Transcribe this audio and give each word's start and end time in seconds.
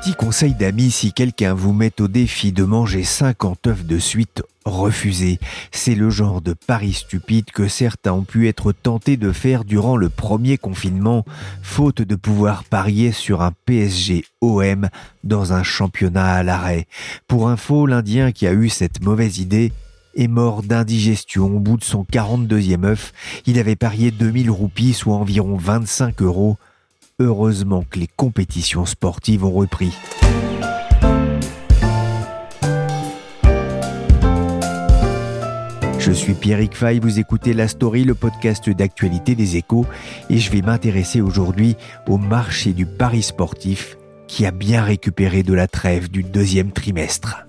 Petit 0.00 0.14
conseil 0.14 0.54
d'amis, 0.54 0.92
si 0.92 1.12
quelqu'un 1.12 1.54
vous 1.54 1.72
met 1.72 2.00
au 2.00 2.06
défi 2.06 2.52
de 2.52 2.62
manger 2.62 3.02
50 3.02 3.66
œufs 3.66 3.84
de 3.84 3.98
suite, 3.98 4.44
refusez. 4.64 5.40
C'est 5.72 5.96
le 5.96 6.08
genre 6.08 6.40
de 6.40 6.52
pari 6.52 6.92
stupide 6.92 7.46
que 7.50 7.66
certains 7.66 8.12
ont 8.12 8.22
pu 8.22 8.46
être 8.46 8.70
tentés 8.70 9.16
de 9.16 9.32
faire 9.32 9.64
durant 9.64 9.96
le 9.96 10.08
premier 10.08 10.56
confinement, 10.56 11.24
faute 11.62 12.00
de 12.00 12.14
pouvoir 12.14 12.62
parier 12.62 13.10
sur 13.10 13.42
un 13.42 13.50
PSG 13.66 14.24
OM 14.40 14.88
dans 15.24 15.52
un 15.52 15.64
championnat 15.64 16.32
à 16.32 16.42
l'arrêt. 16.44 16.86
Pour 17.26 17.48
info, 17.48 17.84
l'Indien 17.86 18.30
qui 18.30 18.46
a 18.46 18.52
eu 18.52 18.68
cette 18.68 19.02
mauvaise 19.02 19.38
idée 19.38 19.72
est 20.14 20.28
mort 20.28 20.62
d'indigestion 20.62 21.46
au 21.46 21.58
bout 21.58 21.76
de 21.76 21.84
son 21.84 22.04
42e 22.04 22.84
œuf. 22.84 23.12
Il 23.46 23.58
avait 23.58 23.74
parié 23.74 24.12
2000 24.12 24.48
roupies, 24.48 24.94
soit 24.94 25.16
environ 25.16 25.56
25 25.56 26.22
euros. 26.22 26.56
Heureusement 27.20 27.84
que 27.90 27.98
les 27.98 28.06
compétitions 28.06 28.86
sportives 28.86 29.44
ont 29.44 29.50
repris. 29.50 29.92
Je 35.98 36.12
suis 36.12 36.34
Pierrick 36.34 36.76
Fay, 36.76 37.00
vous 37.00 37.18
écoutez 37.18 37.54
La 37.54 37.66
Story, 37.66 38.04
le 38.04 38.14
podcast 38.14 38.70
d'actualité 38.70 39.34
des 39.34 39.56
échos, 39.56 39.84
et 40.30 40.38
je 40.38 40.52
vais 40.52 40.62
m'intéresser 40.62 41.20
aujourd'hui 41.20 41.74
au 42.06 42.18
marché 42.18 42.72
du 42.72 42.86
pari 42.86 43.24
sportif 43.24 43.98
qui 44.28 44.46
a 44.46 44.52
bien 44.52 44.84
récupéré 44.84 45.42
de 45.42 45.54
la 45.54 45.66
trêve 45.66 46.08
du 46.12 46.22
deuxième 46.22 46.70
trimestre. 46.70 47.47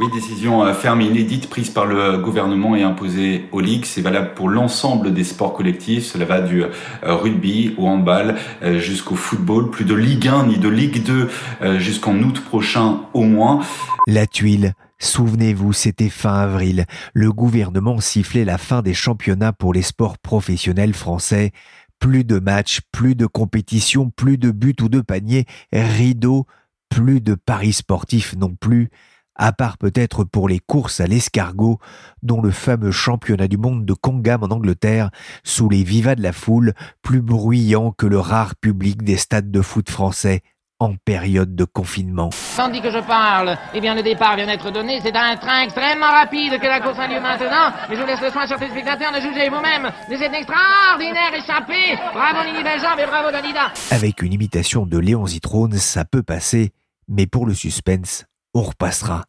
Oui, 0.00 0.06
décision 0.12 0.64
euh, 0.64 0.74
ferme 0.74 1.00
et 1.00 1.06
inédite 1.06 1.50
prise 1.50 1.70
par 1.70 1.84
le 1.84 2.18
gouvernement 2.18 2.76
et 2.76 2.84
imposée 2.84 3.48
aux 3.50 3.60
ligues. 3.60 3.84
C'est 3.84 4.00
valable 4.00 4.32
pour 4.34 4.48
l'ensemble 4.48 5.12
des 5.12 5.24
sports 5.24 5.54
collectifs. 5.54 6.04
Cela 6.04 6.24
va 6.24 6.40
du 6.40 6.62
euh, 6.62 6.68
rugby 7.02 7.74
au 7.78 7.88
handball 7.88 8.36
euh, 8.62 8.78
jusqu'au 8.78 9.16
football. 9.16 9.70
Plus 9.70 9.84
de 9.84 9.94
Ligue 9.94 10.28
1 10.28 10.46
ni 10.46 10.58
de 10.58 10.68
Ligue 10.68 11.02
2 11.02 11.30
jusqu'en 11.78 12.16
août 12.18 12.40
prochain 12.44 13.00
au 13.12 13.22
moins. 13.22 13.60
La 14.06 14.28
tuile, 14.28 14.74
souvenez-vous, 15.00 15.72
c'était 15.72 16.10
fin 16.10 16.34
avril. 16.34 16.84
Le 17.12 17.32
gouvernement 17.32 17.98
sifflait 17.98 18.44
la 18.44 18.56
fin 18.56 18.82
des 18.82 18.94
championnats 18.94 19.52
pour 19.52 19.74
les 19.74 19.82
sports 19.82 20.18
professionnels 20.18 20.94
français. 20.94 21.50
Plus 21.98 22.22
de 22.22 22.38
matchs, 22.38 22.82
plus 22.92 23.16
de 23.16 23.26
compétitions, 23.26 24.10
plus 24.10 24.38
de 24.38 24.52
buts 24.52 24.76
ou 24.80 24.88
de 24.88 25.00
paniers, 25.00 25.46
rideau, 25.72 26.46
plus 26.88 27.20
de 27.20 27.34
paris 27.34 27.72
sportifs 27.72 28.36
non 28.36 28.54
plus 28.54 28.90
à 29.38 29.52
part 29.52 29.78
peut-être 29.78 30.24
pour 30.24 30.48
les 30.48 30.58
courses 30.58 31.00
à 31.00 31.06
l'escargot, 31.06 31.78
dont 32.22 32.42
le 32.42 32.50
fameux 32.50 32.90
championnat 32.90 33.48
du 33.48 33.56
monde 33.56 33.86
de 33.86 33.94
Congham 33.94 34.42
en 34.42 34.48
Angleterre, 34.48 35.10
sous 35.44 35.68
les 35.68 35.84
vivas 35.84 36.16
de 36.16 36.22
la 36.22 36.32
foule, 36.32 36.74
plus 37.02 37.22
bruyant 37.22 37.92
que 37.92 38.06
le 38.06 38.18
rare 38.18 38.56
public 38.56 39.02
des 39.02 39.16
stades 39.16 39.50
de 39.50 39.62
foot 39.62 39.88
français 39.88 40.42
en 40.80 40.94
période 40.94 41.56
de 41.56 41.64
confinement. 41.64 42.30
Tandis 42.56 42.80
que 42.80 42.90
je 42.90 43.00
parle, 43.00 43.56
eh 43.74 43.80
bien 43.80 43.96
le 43.96 44.02
départ 44.02 44.36
vient 44.36 44.46
d'être 44.46 44.70
donné, 44.70 45.00
c'est 45.02 45.16
un 45.16 45.36
train 45.36 45.62
extrêmement 45.62 46.10
rapide 46.10 46.58
que 46.60 46.66
la 46.66 46.80
course 46.80 46.98
a 47.00 47.08
lieu 47.08 47.20
maintenant, 47.20 47.72
mais 47.88 47.96
je 47.96 48.00
vous 48.00 48.06
laisse 48.06 48.20
le 48.20 48.30
soin 48.30 48.46
sur 48.46 48.58
les 48.58 48.68
spectateurs 48.68 49.12
de 49.12 49.20
juger 49.20 49.48
vous-même 49.48 49.90
de 50.08 50.16
cette 50.16 50.32
extraordinaire 50.32 51.34
échappée. 51.34 51.98
Bravo 52.14 52.44
Nini 52.46 52.62
Benjambe 52.62 53.00
et 53.00 53.06
bravo 53.06 53.32
Danida. 53.32 53.72
Avec 53.90 54.22
une 54.22 54.32
imitation 54.32 54.86
de 54.86 54.98
Léon 54.98 55.26
Zitrone, 55.26 55.72
ça 55.72 56.04
peut 56.04 56.22
passer, 56.22 56.70
mais 57.08 57.26
pour 57.26 57.44
le 57.44 57.54
suspense, 57.54 58.27
on 58.54 58.62
repassera. 58.62 59.24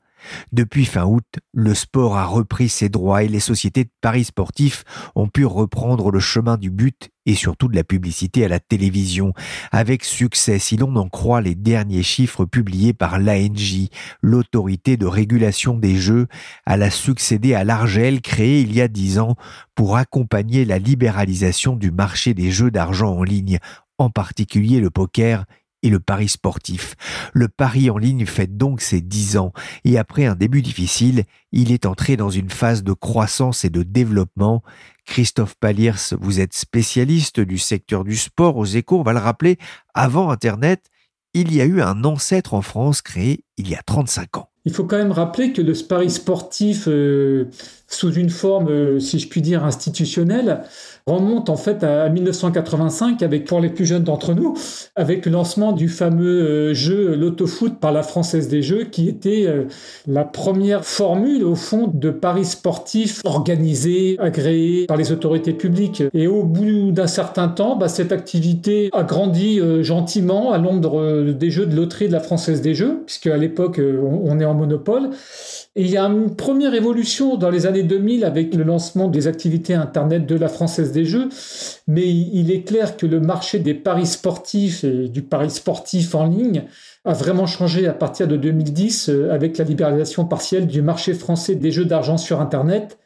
Depuis 0.52 0.85
fin 0.85 1.06
août, 1.06 1.25
le 1.53 1.74
sport 1.74 2.18
a 2.18 2.25
repris 2.25 2.69
ses 2.69 2.90
droits 2.90 3.24
et 3.24 3.28
les 3.28 3.40
sociétés 3.40 3.85
de 3.85 3.91
paris 4.02 4.25
sportifs 4.25 4.84
ont 5.16 5.28
pu 5.28 5.46
reprendre 5.46 6.12
le 6.12 6.19
chemin 6.19 6.57
du 6.57 6.69
but 6.69 7.09
et 7.25 7.35
surtout 7.35 7.68
de 7.68 7.75
la 7.75 7.84
publicité 7.84 8.44
à 8.44 8.47
la 8.47 8.59
télévision, 8.59 9.34
avec 9.72 10.03
succès 10.03 10.57
si 10.57 10.78
l'on 10.78 10.96
en 10.96 11.09
croit 11.09 11.41
les 11.41 11.56
derniers 11.56 12.03
chiffres 12.03 12.46
publiés 12.46 12.94
par 12.94 13.19
l'ANJ, 13.19 13.90
l'autorité 14.22 14.97
de 14.97 15.06
régulation 15.06 15.78
des 15.78 15.96
jeux, 15.96 16.28
elle 16.66 16.84
a 16.84 16.90
succédé 16.90 17.53
à 17.53 17.63
l'Argel 17.63 18.22
créé 18.22 18.62
il 18.62 18.74
y 18.74 18.81
a 18.81 18.88
dix 18.88 19.19
ans 19.19 19.36
pour 19.75 19.96
accompagner 19.96 20.66
la 20.66 20.80
libéralisation 20.80 21.75
du 21.75 21.91
marché 21.91 22.34
des 22.34 22.51
jeux 22.51 22.72
d'argent 22.72 23.16
en 23.16 23.24
ligne, 23.24 23.59
en 24.00 24.09
particulier 24.09 24.80
le 24.80 24.90
poker 24.90 25.46
et 25.84 25.90
le 25.90 26.00
pari 26.00 26.28
sportif. 26.28 26.95
Le 27.34 27.47
pari 27.47 27.90
en 27.90 27.97
ligne 27.97 28.25
fait 28.25 28.57
donc 28.57 28.81
ses 28.81 29.01
dix 29.01 29.38
ans 29.38 29.53
et 29.84 29.97
après 29.97 30.25
un 30.25 30.35
début 30.35 30.62
difficile, 30.62 31.23
il 31.51 31.72
est 31.72 31.85
entré 31.85 32.17
dans 32.17 32.29
une 32.29 32.50
phase 32.50 32.84
de 32.84 32.94
croissance 32.94 33.66
et 33.66 33.69
de 33.69 33.84
développement. 33.84 34.63
Christophe 35.06 35.56
Paliers, 35.59 36.16
vous 36.19 36.39
êtes 36.39 36.53
spécialiste 36.53 37.39
du 37.39 37.57
secteur 37.57 38.03
du 38.03 38.16
sport 38.16 38.57
aux 38.57 38.66
échos, 38.66 39.00
on 39.00 39.03
va 39.03 39.13
le 39.13 39.19
rappeler, 39.19 39.57
avant 39.94 40.29
Internet, 40.29 40.85
il 41.34 41.53
y 41.53 41.62
a 41.62 41.66
eu 41.66 41.81
un 41.81 42.03
ancêtre 42.03 42.53
en 42.53 42.62
France 42.62 43.01
créé 43.01 43.44
il 43.57 43.69
y 43.69 43.75
a 43.75 43.81
35 43.84 44.38
ans. 44.38 44.50
Il 44.66 44.73
faut 44.73 44.84
quand 44.84 44.97
même 44.97 45.12
rappeler 45.12 45.53
que 45.53 45.62
le 45.62 45.73
pari 45.88 46.09
sportif, 46.09 46.88
euh, 46.88 47.45
sous 47.89 48.13
une 48.13 48.29
forme, 48.29 48.69
euh, 48.69 49.00
si 49.00 49.19
je 49.19 49.27
puis 49.27 49.41
dire, 49.41 49.66
institutionnelle, 49.66 50.61
remonte 51.07 51.50
en 51.50 51.55
fait 51.55 51.83
à 51.83 52.07
1985 52.07 53.23
avec 53.23 53.45
pour 53.45 53.59
les 53.59 53.69
plus 53.69 53.88
jeunes 53.88 54.03
d'entre 54.03 54.35
nous 54.35 54.53
avec 54.95 55.25
le 55.25 55.31
lancement 55.31 55.72
du 55.72 55.89
fameux 55.89 56.41
euh, 56.69 56.73
jeu 56.75 57.16
l'autofoot 57.16 57.79
par 57.79 57.91
la 57.91 58.03
Française 58.03 58.47
des 58.47 58.61
Jeux 58.61 58.83
qui 58.83 59.09
était 59.09 59.45
euh, 59.47 59.63
la 60.05 60.23
première 60.23 60.85
formule 60.85 61.44
au 61.44 61.55
fond 61.55 61.89
de 61.91 62.11
paris 62.11 62.45
sportifs 62.45 63.22
organisés, 63.23 64.17
agréés 64.19 64.85
par 64.85 64.97
les 64.97 65.11
autorités 65.11 65.53
publiques. 65.53 66.03
Et 66.13 66.27
au 66.27 66.44
bout 66.44 66.91
d'un 66.91 67.07
certain 67.07 67.47
temps, 67.47 67.75
bah, 67.75 67.88
cette 67.88 68.11
activité 68.11 68.91
a 68.94 69.01
grandi 69.01 69.59
gentiment 69.81 70.51
à 70.51 70.59
l'ombre 70.59 71.31
des 71.31 71.50
jeux 71.50 71.66
de 71.66 71.75
loterie 71.75 72.07
de 72.07 72.13
la 72.13 72.19
Française 72.19 72.61
des 72.61 72.75
Jeux, 72.75 73.01
puisque 73.06 73.27
à 73.27 73.38
l'époque 73.38 73.79
on 73.81 74.39
est 74.39 74.45
en 74.45 74.53
monopole. 74.53 75.09
Et 75.75 75.83
il 75.83 75.89
y 75.89 75.97
a 75.97 76.03
une 76.03 76.35
première 76.35 76.73
évolution 76.73 77.38
dans 77.38 77.50
les 77.50 77.66
années 77.66 77.78
2000 77.84 78.25
avec 78.25 78.53
le 78.56 78.63
lancement 78.63 79.07
des 79.07 79.28
activités 79.28 79.73
Internet 79.73 80.25
de 80.25 80.35
la 80.35 80.47
Française 80.47 80.91
des 80.91 81.06
Jeux, 81.06 81.29
mais 81.88 82.07
il 82.07 82.51
est 82.51 82.63
clair 82.63 82.97
que 82.97 83.06
le 83.06 83.19
marché 83.19 83.59
des 83.59 83.73
paris 83.73 84.06
sportifs 84.06 84.84
et 84.84 85.07
du 85.07 85.22
pari 85.22 85.50
sportif 85.50 86.16
en 86.16 86.25
ligne 86.25 86.63
a 87.06 87.13
vraiment 87.13 87.45
changé 87.45 87.88
à 87.88 87.94
partir 87.94 88.28
de 88.28 88.35
2010 88.35 89.09
euh, 89.09 89.31
avec 89.31 89.57
la 89.57 89.63
libéralisation 89.63 90.25
partielle 90.25 90.68
du 90.68 90.81
marché 90.81 91.13
français 91.13 91.56
des 91.56 91.72
jeux 91.72 91.85
d'argent 91.85 92.18
sur 92.18 92.41
Internet 92.41 92.97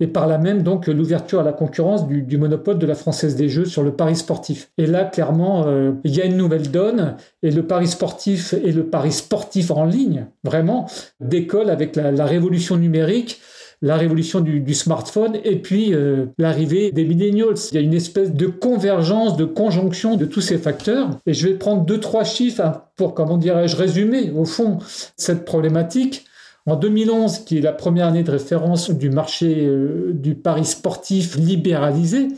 et 0.00 0.06
par 0.06 0.26
là 0.26 0.38
même 0.38 0.62
donc 0.62 0.86
l'ouverture 0.86 1.40
à 1.40 1.42
la 1.42 1.52
concurrence 1.52 2.06
du, 2.06 2.38
monopole 2.38 2.78
de 2.78 2.86
la 2.86 2.94
Française 2.94 3.34
des 3.34 3.48
Jeux 3.48 3.64
sur 3.64 3.82
le 3.82 3.92
pari 3.92 4.14
sportif. 4.14 4.70
Et 4.78 4.86
là, 4.86 5.04
clairement, 5.04 5.66
euh, 5.66 5.92
il 6.04 6.14
y 6.14 6.20
a 6.20 6.24
une 6.24 6.36
nouvelle 6.36 6.70
donne 6.70 7.16
et 7.42 7.50
le 7.50 7.66
pari 7.66 7.88
sportif 7.88 8.52
et 8.52 8.72
le 8.72 8.86
pari 8.86 9.10
sportif 9.10 9.70
en 9.70 9.84
ligne, 9.84 10.26
vraiment, 10.44 10.88
décolle 11.20 11.70
avec 11.70 11.96
la, 11.96 12.26
révolution 12.26 12.76
numérique 12.76 13.40
la 13.80 13.96
révolution 13.96 14.40
du, 14.40 14.74
smartphone 14.74 15.36
et 15.44 15.56
puis 15.56 15.94
euh, 15.94 16.26
l'arrivée 16.38 16.90
des 16.90 17.04
millennials. 17.04 17.54
Il 17.70 17.74
y 17.74 17.78
a 17.78 17.80
une 17.80 17.94
espèce 17.94 18.32
de 18.32 18.46
convergence, 18.46 19.36
de 19.36 19.44
conjonction 19.44 20.16
de 20.16 20.24
tous 20.24 20.40
ces 20.40 20.58
facteurs. 20.58 21.10
Et 21.26 21.34
je 21.34 21.48
vais 21.48 21.54
prendre 21.54 21.84
deux, 21.84 22.00
trois 22.00 22.24
chiffres 22.24 22.62
hein, 22.62 22.82
pour, 22.96 23.14
comment 23.14 23.36
dirais-je, 23.36 23.76
résumer 23.76 24.30
au 24.30 24.44
fond 24.44 24.78
cette 25.16 25.44
problématique. 25.44 26.24
En 26.66 26.76
2011, 26.76 27.44
qui 27.46 27.58
est 27.58 27.60
la 27.62 27.72
première 27.72 28.08
année 28.08 28.22
de 28.22 28.30
référence 28.30 28.90
du 28.90 29.08
marché 29.08 29.64
euh, 29.64 30.10
du 30.12 30.34
pari 30.34 30.66
sportif 30.66 31.36
libéralisé, 31.36 32.28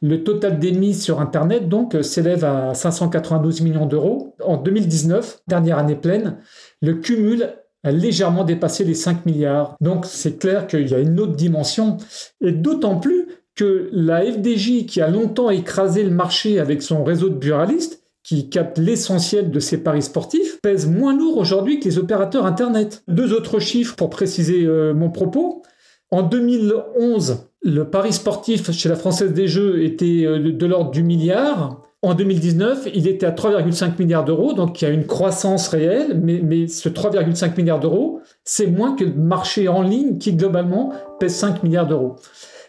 le 0.00 0.22
total 0.22 0.60
d'émis 0.60 0.94
sur 0.94 1.20
Internet 1.20 1.68
donc 1.68 1.96
s'élève 2.02 2.44
à 2.44 2.72
592 2.74 3.62
millions 3.62 3.86
d'euros. 3.86 4.36
En 4.44 4.58
2019, 4.58 5.40
dernière 5.48 5.78
année 5.78 5.96
pleine, 5.96 6.36
le 6.82 6.94
cumul 6.94 7.54
a 7.82 7.90
légèrement 7.90 8.44
dépassé 8.44 8.84
les 8.84 8.94
5 8.94 9.26
milliards. 9.26 9.76
Donc 9.80 10.06
c'est 10.06 10.38
clair 10.38 10.66
qu'il 10.66 10.88
y 10.88 10.94
a 10.94 10.98
une 10.98 11.18
autre 11.20 11.36
dimension, 11.36 11.96
et 12.40 12.52
d'autant 12.52 12.96
plus 12.96 13.26
que 13.54 13.88
la 13.92 14.22
FDJ, 14.22 14.86
qui 14.86 15.00
a 15.00 15.08
longtemps 15.08 15.50
écrasé 15.50 16.02
le 16.02 16.10
marché 16.10 16.58
avec 16.58 16.82
son 16.82 17.04
réseau 17.04 17.28
de 17.28 17.34
buralistes, 17.34 18.02
qui 18.22 18.48
capte 18.48 18.78
l'essentiel 18.78 19.50
de 19.50 19.60
ces 19.60 19.82
paris 19.82 20.02
sportifs, 20.02 20.60
pèse 20.62 20.86
moins 20.86 21.16
lourd 21.16 21.38
aujourd'hui 21.38 21.80
que 21.80 21.86
les 21.86 21.98
opérateurs 21.98 22.46
Internet. 22.46 23.02
Deux 23.08 23.32
autres 23.32 23.58
chiffres 23.58 23.96
pour 23.96 24.10
préciser 24.10 24.64
euh, 24.66 24.92
mon 24.94 25.10
propos. 25.10 25.62
En 26.10 26.22
2011, 26.22 27.46
le 27.62 27.90
pari 27.90 28.12
sportif 28.12 28.70
chez 28.70 28.88
la 28.88 28.96
Française 28.96 29.32
des 29.32 29.48
Jeux 29.48 29.82
était 29.82 30.24
euh, 30.26 30.52
de 30.52 30.66
l'ordre 30.66 30.90
du 30.90 31.02
milliard. 31.02 31.82
En 32.02 32.14
2019, 32.14 32.88
il 32.94 33.06
était 33.08 33.26
à 33.26 33.30
3,5 33.30 33.98
milliards 33.98 34.24
d'euros, 34.24 34.54
donc 34.54 34.80
il 34.80 34.86
y 34.86 34.88
a 34.88 34.90
une 34.90 35.06
croissance 35.06 35.68
réelle, 35.68 36.18
mais, 36.18 36.66
ce 36.66 36.88
3,5 36.88 37.56
milliards 37.58 37.80
d'euros, 37.80 38.22
c'est 38.42 38.66
moins 38.66 38.96
que 38.96 39.04
le 39.04 39.12
marché 39.12 39.68
en 39.68 39.82
ligne 39.82 40.16
qui 40.16 40.32
globalement 40.32 40.94
pèse 41.18 41.34
5 41.34 41.62
milliards 41.62 41.86
d'euros. 41.86 42.16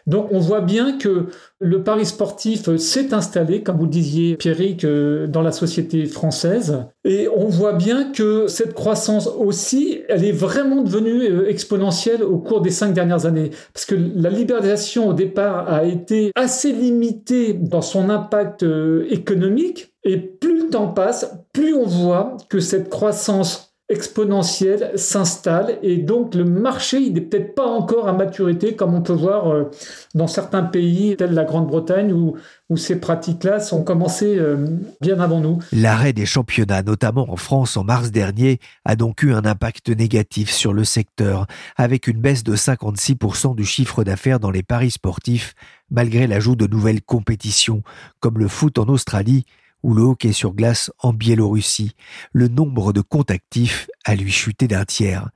Donc 0.08 0.28
on 0.32 0.40
voit 0.40 0.62
bien 0.62 0.98
que 0.98 1.28
le 1.60 1.84
pari 1.84 2.06
sportif 2.06 2.76
s'est 2.78 3.14
installé, 3.14 3.62
comme 3.62 3.78
vous 3.78 3.86
le 3.86 3.90
disiez, 3.90 4.36
Pierrick, 4.36 4.84
euh, 4.84 5.28
dans 5.28 5.42
la 5.42 5.52
société 5.52 6.06
française. 6.06 6.86
Et 7.06 7.28
on 7.28 7.48
voit 7.48 7.74
bien 7.74 8.12
que 8.12 8.48
cette 8.48 8.74
croissance 8.74 9.28
aussi, 9.28 10.02
elle 10.10 10.26
est 10.26 10.32
vraiment 10.32 10.82
devenue 10.82 11.24
euh, 11.24 11.50
exponentielle 11.50 12.24
au 12.24 12.38
cours 12.38 12.62
des 12.62 12.72
cinq 12.72 12.94
dernières 12.94 13.26
années. 13.26 13.52
Parce 13.74 13.86
que 13.86 13.96
la 13.96 14.30
libéralisation 14.30 15.10
au 15.10 15.14
départ 15.14 15.72
a 15.72 15.84
été 15.84 16.32
assez 16.36 16.72
limitée 16.72 17.54
dans 17.54 17.82
son 17.82 18.10
impact 18.10 18.64
euh, 18.64 19.06
économique. 19.10 19.94
Et 20.04 20.18
plus 20.18 20.64
le 20.64 20.70
temps 20.70 20.88
passe, 20.88 21.32
plus 21.54 21.76
on 21.76 21.86
voit 21.86 22.38
que 22.50 22.60
cette 22.60 22.90
croissance 22.90 23.71
exponentielle 23.92 24.92
s'installe 24.96 25.78
et 25.84 25.98
donc 25.98 26.34
le 26.34 26.46
marché 26.46 26.98
il 27.00 27.14
n'est 27.14 27.22
peut-être 27.22 27.54
pas 27.56 27.68
encore 27.68 28.08
à 28.08 28.14
maturité 28.14 28.76
comme 28.76 28.94
on 28.94 29.02
peut 29.02 29.14
voir 29.14 29.52
euh, 29.52 29.70
dans 30.16 30.28
certains 30.28 30.64
pays 30.64 31.16
tels 31.18 31.34
la 31.34 31.44
Grande-Bretagne 31.44 32.14
où, 32.14 32.38
où 32.70 32.78
ces 32.78 33.00
pratiques-là 33.00 33.60
sont 33.60 33.84
commencées 33.84 34.38
euh, 34.40 34.66
bien 35.02 35.20
avant 35.20 35.42
nous. 35.42 35.60
L'arrêt 35.74 36.14
des 36.14 36.26
championnats, 36.26 36.84
notamment 36.84 37.30
en 37.30 37.36
France 37.36 37.76
en 37.76 37.84
mars 37.84 38.12
dernier, 38.12 38.60
a 38.86 38.96
donc 38.96 39.24
eu 39.24 39.34
un 39.34 39.46
impact 39.46 39.90
négatif 39.90 40.50
sur 40.50 40.72
le 40.72 40.86
secteur, 40.86 41.48
avec 41.76 42.08
une 42.08 42.20
baisse 42.20 42.44
de 42.44 42.56
56% 42.56 43.56
du 43.56 43.66
chiffre 43.66 44.04
d'affaires 44.06 44.40
dans 44.40 44.52
les 44.52 44.64
paris 44.64 44.92
sportifs, 44.92 45.54
malgré 45.90 46.28
l'ajout 46.28 46.56
de 46.56 46.66
nouvelles 46.66 47.02
compétitions, 47.02 47.84
comme 48.22 48.40
le 48.40 48.48
foot 48.48 48.78
en 48.80 48.86
Australie 48.86 49.46
ou 49.84 49.94
le 49.94 50.04
hockey 50.04 50.32
sur 50.32 50.54
glace 50.54 50.92
en 51.00 51.14
Biélorussie, 51.14 51.96
le 52.34 52.48
nombre 52.48 52.94
de 52.94 53.02
comptes 53.02 53.32
actifs 53.32 53.88
a 54.06 54.16
lui 54.16 54.32
chuté 54.32 54.68
d'un 54.68 54.86
tiers. 54.86 55.30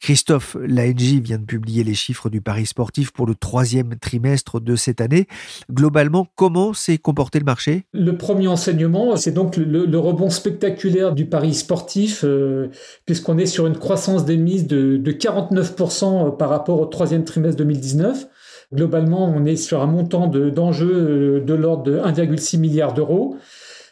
Christophe, 0.00 0.56
l'ANJ 0.60 1.20
vient 1.20 1.38
de 1.38 1.44
publier 1.44 1.84
les 1.84 1.94
chiffres 1.94 2.30
du 2.30 2.40
Paris 2.40 2.66
sportif 2.66 3.12
pour 3.12 3.26
le 3.26 3.34
troisième 3.34 3.96
trimestre 3.96 4.60
de 4.60 4.76
cette 4.76 5.00
année. 5.00 5.26
Globalement, 5.70 6.26
comment 6.34 6.72
s'est 6.72 6.98
comporté 6.98 7.38
le 7.38 7.44
marché? 7.44 7.84
Le 7.92 8.16
premier 8.16 8.48
enseignement, 8.48 9.16
c'est 9.16 9.32
donc 9.32 9.56
le, 9.56 9.98
rebond 9.98 10.30
spectaculaire 10.30 11.14
du 11.14 11.26
Paris 11.26 11.54
sportif, 11.54 12.24
euh, 12.24 12.68
puisqu'on 13.04 13.38
est 13.38 13.46
sur 13.46 13.66
une 13.66 13.76
croissance 13.76 14.24
des 14.24 14.36
mises 14.36 14.66
de, 14.66 14.96
de 14.96 15.12
49% 15.12 16.36
par 16.36 16.48
rapport 16.48 16.80
au 16.80 16.86
troisième 16.86 17.24
trimestre 17.24 17.58
2019. 17.58 18.28
Globalement, 18.72 19.24
on 19.24 19.44
est 19.46 19.56
sur 19.56 19.82
un 19.82 19.86
montant 19.86 20.28
d'enjeux 20.28 21.40
euh, 21.40 21.40
de 21.40 21.54
l'ordre 21.54 21.82
de 21.82 21.98
1,6 21.98 22.58
milliard 22.58 22.94
d'euros. 22.94 23.36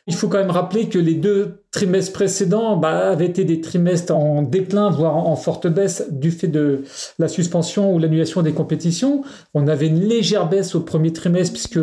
Il 0.08 0.14
faut 0.14 0.28
quand 0.28 0.38
même 0.38 0.50
rappeler 0.50 0.88
que 0.88 0.98
les 0.98 1.14
deux 1.14 1.62
trimestres 1.70 2.14
précédents 2.14 2.78
bah, 2.78 3.10
avaient 3.10 3.26
été 3.26 3.44
des 3.44 3.60
trimestres 3.60 4.16
en 4.16 4.40
déclin, 4.40 4.88
voire 4.88 5.14
en 5.16 5.36
forte 5.36 5.66
baisse 5.66 6.06
du 6.10 6.30
fait 6.30 6.48
de 6.48 6.82
la 7.18 7.28
suspension 7.28 7.94
ou 7.94 7.98
l'annulation 7.98 8.40
des 8.40 8.52
compétitions. 8.52 9.22
On 9.52 9.68
avait 9.68 9.88
une 9.88 10.00
légère 10.00 10.48
baisse 10.48 10.74
au 10.74 10.80
premier 10.80 11.12
trimestre 11.12 11.52
puisque 11.52 11.78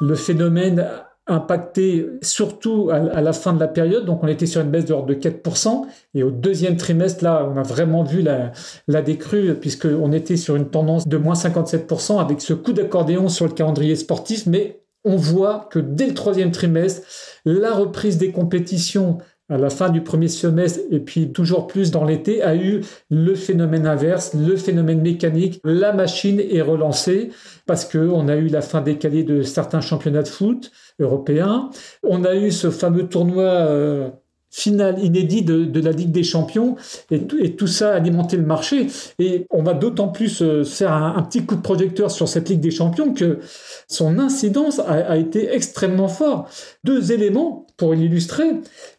le 0.00 0.14
phénomène 0.14 0.86
impactait 1.26 2.06
surtout 2.22 2.90
à, 2.92 3.20
la 3.20 3.32
fin 3.32 3.52
de 3.52 3.58
la 3.58 3.66
période. 3.66 4.04
Donc 4.04 4.22
on 4.22 4.28
était 4.28 4.46
sur 4.46 4.60
une 4.60 4.70
baisse 4.70 4.84
de 4.84 4.90
l'ordre 4.90 5.08
de 5.08 5.14
4%. 5.14 5.82
Et 6.14 6.22
au 6.22 6.30
deuxième 6.30 6.76
trimestre, 6.76 7.24
là, 7.24 7.50
on 7.52 7.56
a 7.56 7.62
vraiment 7.62 8.04
vu 8.04 8.22
la, 8.22 8.52
la 8.86 9.02
décrue 9.02 9.54
puisqu'on 9.54 10.12
était 10.12 10.36
sur 10.36 10.54
une 10.54 10.68
tendance 10.68 11.08
de 11.08 11.16
moins 11.16 11.34
57% 11.34 12.20
avec 12.20 12.40
ce 12.40 12.52
coup 12.52 12.72
d'accordéon 12.72 13.28
sur 13.28 13.46
le 13.46 13.52
calendrier 13.52 13.96
sportif. 13.96 14.46
Mais 14.46 14.83
on 15.04 15.16
voit 15.16 15.68
que 15.70 15.78
dès 15.78 16.06
le 16.06 16.14
troisième 16.14 16.50
trimestre, 16.50 17.06
la 17.44 17.72
reprise 17.72 18.18
des 18.18 18.32
compétitions 18.32 19.18
à 19.50 19.58
la 19.58 19.68
fin 19.68 19.90
du 19.90 20.00
premier 20.02 20.28
semestre 20.28 20.80
et 20.90 21.00
puis 21.00 21.32
toujours 21.32 21.66
plus 21.66 21.90
dans 21.90 22.04
l'été 22.04 22.42
a 22.42 22.56
eu 22.56 22.80
le 23.10 23.34
phénomène 23.34 23.86
inverse, 23.86 24.32
le 24.34 24.56
phénomène 24.56 25.02
mécanique. 25.02 25.60
La 25.64 25.92
machine 25.92 26.40
est 26.40 26.62
relancée 26.62 27.30
parce 27.66 27.84
qu'on 27.84 28.28
a 28.28 28.36
eu 28.36 28.48
la 28.48 28.62
fin 28.62 28.80
décalée 28.80 29.22
de 29.22 29.42
certains 29.42 29.82
championnats 29.82 30.22
de 30.22 30.28
foot 30.28 30.72
européens. 30.98 31.68
On 32.02 32.24
a 32.24 32.34
eu 32.34 32.50
ce 32.50 32.70
fameux 32.70 33.06
tournoi 33.06 33.44
euh, 33.44 34.08
finale 34.54 35.02
inédit 35.04 35.42
de, 35.42 35.80
la 35.80 35.90
Ligue 35.90 36.12
des 36.12 36.22
Champions 36.22 36.76
et, 37.10 37.20
et, 37.40 37.56
tout 37.56 37.66
ça 37.66 37.90
a 37.90 37.96
alimenté 37.96 38.36
le 38.36 38.46
marché. 38.46 38.86
Et 39.18 39.46
on 39.50 39.64
va 39.64 39.74
d'autant 39.74 40.06
plus 40.06 40.42
euh, 40.42 40.62
faire 40.62 40.92
un, 40.92 41.20
petit 41.24 41.44
coup 41.44 41.56
de 41.56 41.60
projecteur 41.60 42.08
sur 42.12 42.28
cette 42.28 42.48
Ligue 42.48 42.60
des 42.60 42.70
Champions 42.70 43.12
que 43.12 43.40
son 43.88 44.20
incidence 44.20 44.78
a, 44.78 44.92
a 44.92 45.16
été 45.16 45.52
extrêmement 45.52 46.06
fort. 46.06 46.48
Deux 46.84 47.10
éléments 47.10 47.63
pour 47.76 47.94
l'illustrer. 47.94 48.44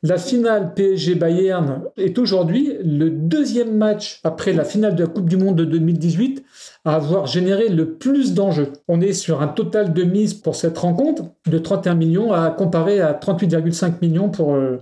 La 0.03 0.17
finale 0.17 0.73
PSG-Bayern 0.73 1.83
est 1.97 2.17
aujourd'hui 2.17 2.73
le 2.83 3.09
deuxième 3.09 3.75
match 3.77 4.19
après 4.23 4.53
la 4.53 4.65
finale 4.65 4.95
de 4.95 5.03
la 5.03 5.09
Coupe 5.09 5.29
du 5.29 5.37
Monde 5.37 5.55
de 5.55 5.65
2018 5.65 6.43
à 6.83 6.95
avoir 6.95 7.25
généré 7.25 7.69
le 7.69 7.93
plus 7.93 8.33
d'enjeux. 8.33 8.73
On 8.87 9.01
est 9.01 9.13
sur 9.13 9.41
un 9.41 9.47
total 9.47 9.93
de 9.93 10.03
mise 10.03 10.33
pour 10.33 10.55
cette 10.55 10.77
rencontre 10.77 11.23
de 11.47 11.57
31 11.57 11.95
millions 11.95 12.33
à 12.33 12.49
comparer 12.51 13.01
à 13.01 13.13
38,5 13.13 13.93
millions 14.01 14.29
pour 14.29 14.53
euh, 14.53 14.77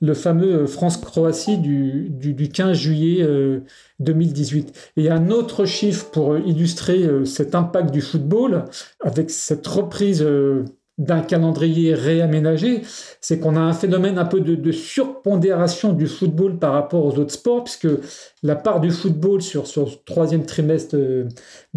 le 0.00 0.14
fameux 0.14 0.66
France-Croatie 0.66 1.58
du, 1.58 2.08
du, 2.10 2.48
15 2.48 2.76
juillet 2.76 3.26
2018. 4.00 4.68
Euh, 4.98 5.02
Et 5.02 5.10
un 5.10 5.30
autre 5.30 5.64
chiffre 5.64 6.10
pour 6.10 6.38
illustrer 6.38 7.02
euh, 7.04 7.24
cet 7.24 7.54
impact 7.54 7.90
du 7.90 8.02
football 8.02 8.64
avec 9.00 9.30
cette 9.30 9.66
reprise 9.66 10.24
d'un 10.98 11.20
calendrier 11.20 11.94
réaménagé, 11.94 12.82
c'est 13.20 13.38
qu'on 13.38 13.54
a 13.54 13.60
un 13.60 13.72
phénomène 13.72 14.18
un 14.18 14.24
peu 14.24 14.40
de, 14.40 14.72
surpondération 14.72 15.92
du 15.92 16.08
football 16.08 16.58
par 16.58 16.72
rapport 16.72 17.04
aux 17.04 17.18
autres 17.18 17.32
sports, 17.32 17.64
puisque 17.64 17.88
la 18.42 18.56
part 18.56 18.80
du 18.80 18.90
football 18.90 19.40
sur, 19.40 19.66
sur 19.66 20.04
troisième 20.04 20.44
trimestre 20.44 20.96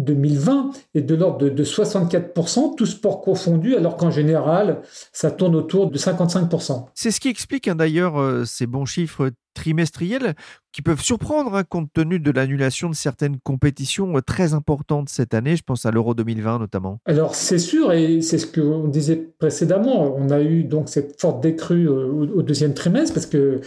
2020 0.04 0.52
euh, 0.52 0.78
est 0.94 1.02
de 1.02 1.14
l'ordre 1.14 1.38
de, 1.38 1.48
de 1.48 1.64
64%, 1.64 2.76
tout 2.76 2.86
sport 2.86 3.20
confondu, 3.20 3.76
alors 3.76 3.96
qu'en 3.96 4.10
général, 4.10 4.82
ça 5.12 5.30
tourne 5.30 5.54
autour 5.54 5.90
de 5.90 5.98
55%. 5.98 6.86
C'est 6.94 7.10
ce 7.10 7.20
qui 7.20 7.28
explique 7.28 7.68
hein, 7.68 7.74
d'ailleurs 7.74 8.20
euh, 8.20 8.44
ces 8.44 8.66
bons 8.66 8.86
chiffres 8.86 9.30
trimestriels 9.54 10.34
qui 10.72 10.82
peuvent 10.82 11.02
surprendre 11.02 11.54
hein, 11.54 11.64
compte 11.64 11.92
tenu 11.92 12.18
de 12.18 12.30
l'annulation 12.30 12.88
de 12.88 12.94
certaines 12.94 13.38
compétitions 13.38 14.16
euh, 14.16 14.20
très 14.22 14.54
importantes 14.54 15.08
cette 15.08 15.34
année. 15.34 15.56
Je 15.56 15.62
pense 15.62 15.84
à 15.84 15.90
l'Euro 15.90 16.14
2020 16.14 16.58
notamment. 16.58 16.98
Alors 17.04 17.34
c'est 17.34 17.58
sûr 17.58 17.92
et 17.92 18.22
c'est 18.22 18.38
ce 18.38 18.46
qu'on 18.46 18.88
disait 18.88 19.16
précédemment. 19.38 20.16
On 20.16 20.30
a 20.30 20.40
eu 20.40 20.64
donc 20.64 20.88
cette 20.88 21.20
forte 21.20 21.42
décrue 21.42 21.88
euh, 21.88 22.06
au, 22.34 22.42
deuxième 22.42 22.74
trimestre 22.74 23.14
parce 23.14 23.26
que 23.26 23.60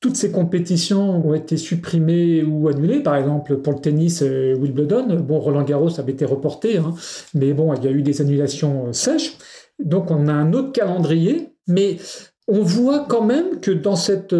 toutes 0.00 0.16
ces 0.16 0.30
compétitions 0.30 1.26
ont 1.26 1.34
été 1.34 1.56
supprimées 1.56 2.42
ou 2.42 2.68
annulées. 2.68 3.02
Par 3.02 3.16
exemple, 3.16 3.56
pour 3.56 3.72
le 3.72 3.80
tennis, 3.80 4.22
euh, 4.22 4.54
Wimbledon, 4.56 5.16
bon, 5.20 5.40
Roland 5.40 5.62
Garros 5.62 5.98
avait 5.98 6.12
été 6.12 6.24
reporté, 6.24 6.78
hein, 6.78 6.94
mais 7.34 7.52
bon, 7.52 7.72
il 7.74 7.84
y 7.84 7.88
a 7.88 7.90
eu 7.90 8.02
des 8.02 8.20
annulations 8.20 8.92
sèches. 8.92 9.38
Donc 9.78 10.10
on 10.10 10.28
a 10.28 10.32
un 10.32 10.52
autre 10.52 10.72
calendrier, 10.72 11.50
mais 11.66 11.96
on 12.48 12.62
voit 12.62 13.06
quand 13.08 13.24
même 13.24 13.60
que 13.60 13.70
dans 13.70 13.96
cette 13.96 14.34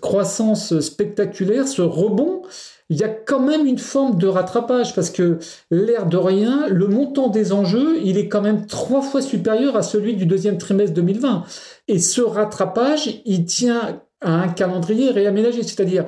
croissance 0.00 0.80
spectaculaire, 0.80 1.68
ce 1.68 1.82
rebond, 1.82 2.42
il 2.90 2.98
y 2.98 3.04
a 3.04 3.08
quand 3.08 3.40
même 3.40 3.66
une 3.66 3.78
forme 3.78 4.18
de 4.18 4.26
rattrapage 4.26 4.94
parce 4.94 5.10
que 5.10 5.38
l'air 5.70 6.06
de 6.06 6.18
rien, 6.18 6.68
le 6.68 6.86
montant 6.86 7.28
des 7.28 7.52
enjeux, 7.52 7.98
il 8.02 8.18
est 8.18 8.28
quand 8.28 8.42
même 8.42 8.66
trois 8.66 9.00
fois 9.00 9.22
supérieur 9.22 9.76
à 9.76 9.82
celui 9.82 10.14
du 10.14 10.26
deuxième 10.26 10.58
trimestre 10.58 10.94
2020. 10.94 11.44
Et 11.88 11.98
ce 11.98 12.20
rattrapage, 12.20 13.22
il 13.24 13.46
tient 13.46 14.02
un 14.24 14.48
calendrier 14.48 15.10
réaménagé, 15.10 15.62
c'est-à-dire 15.62 16.06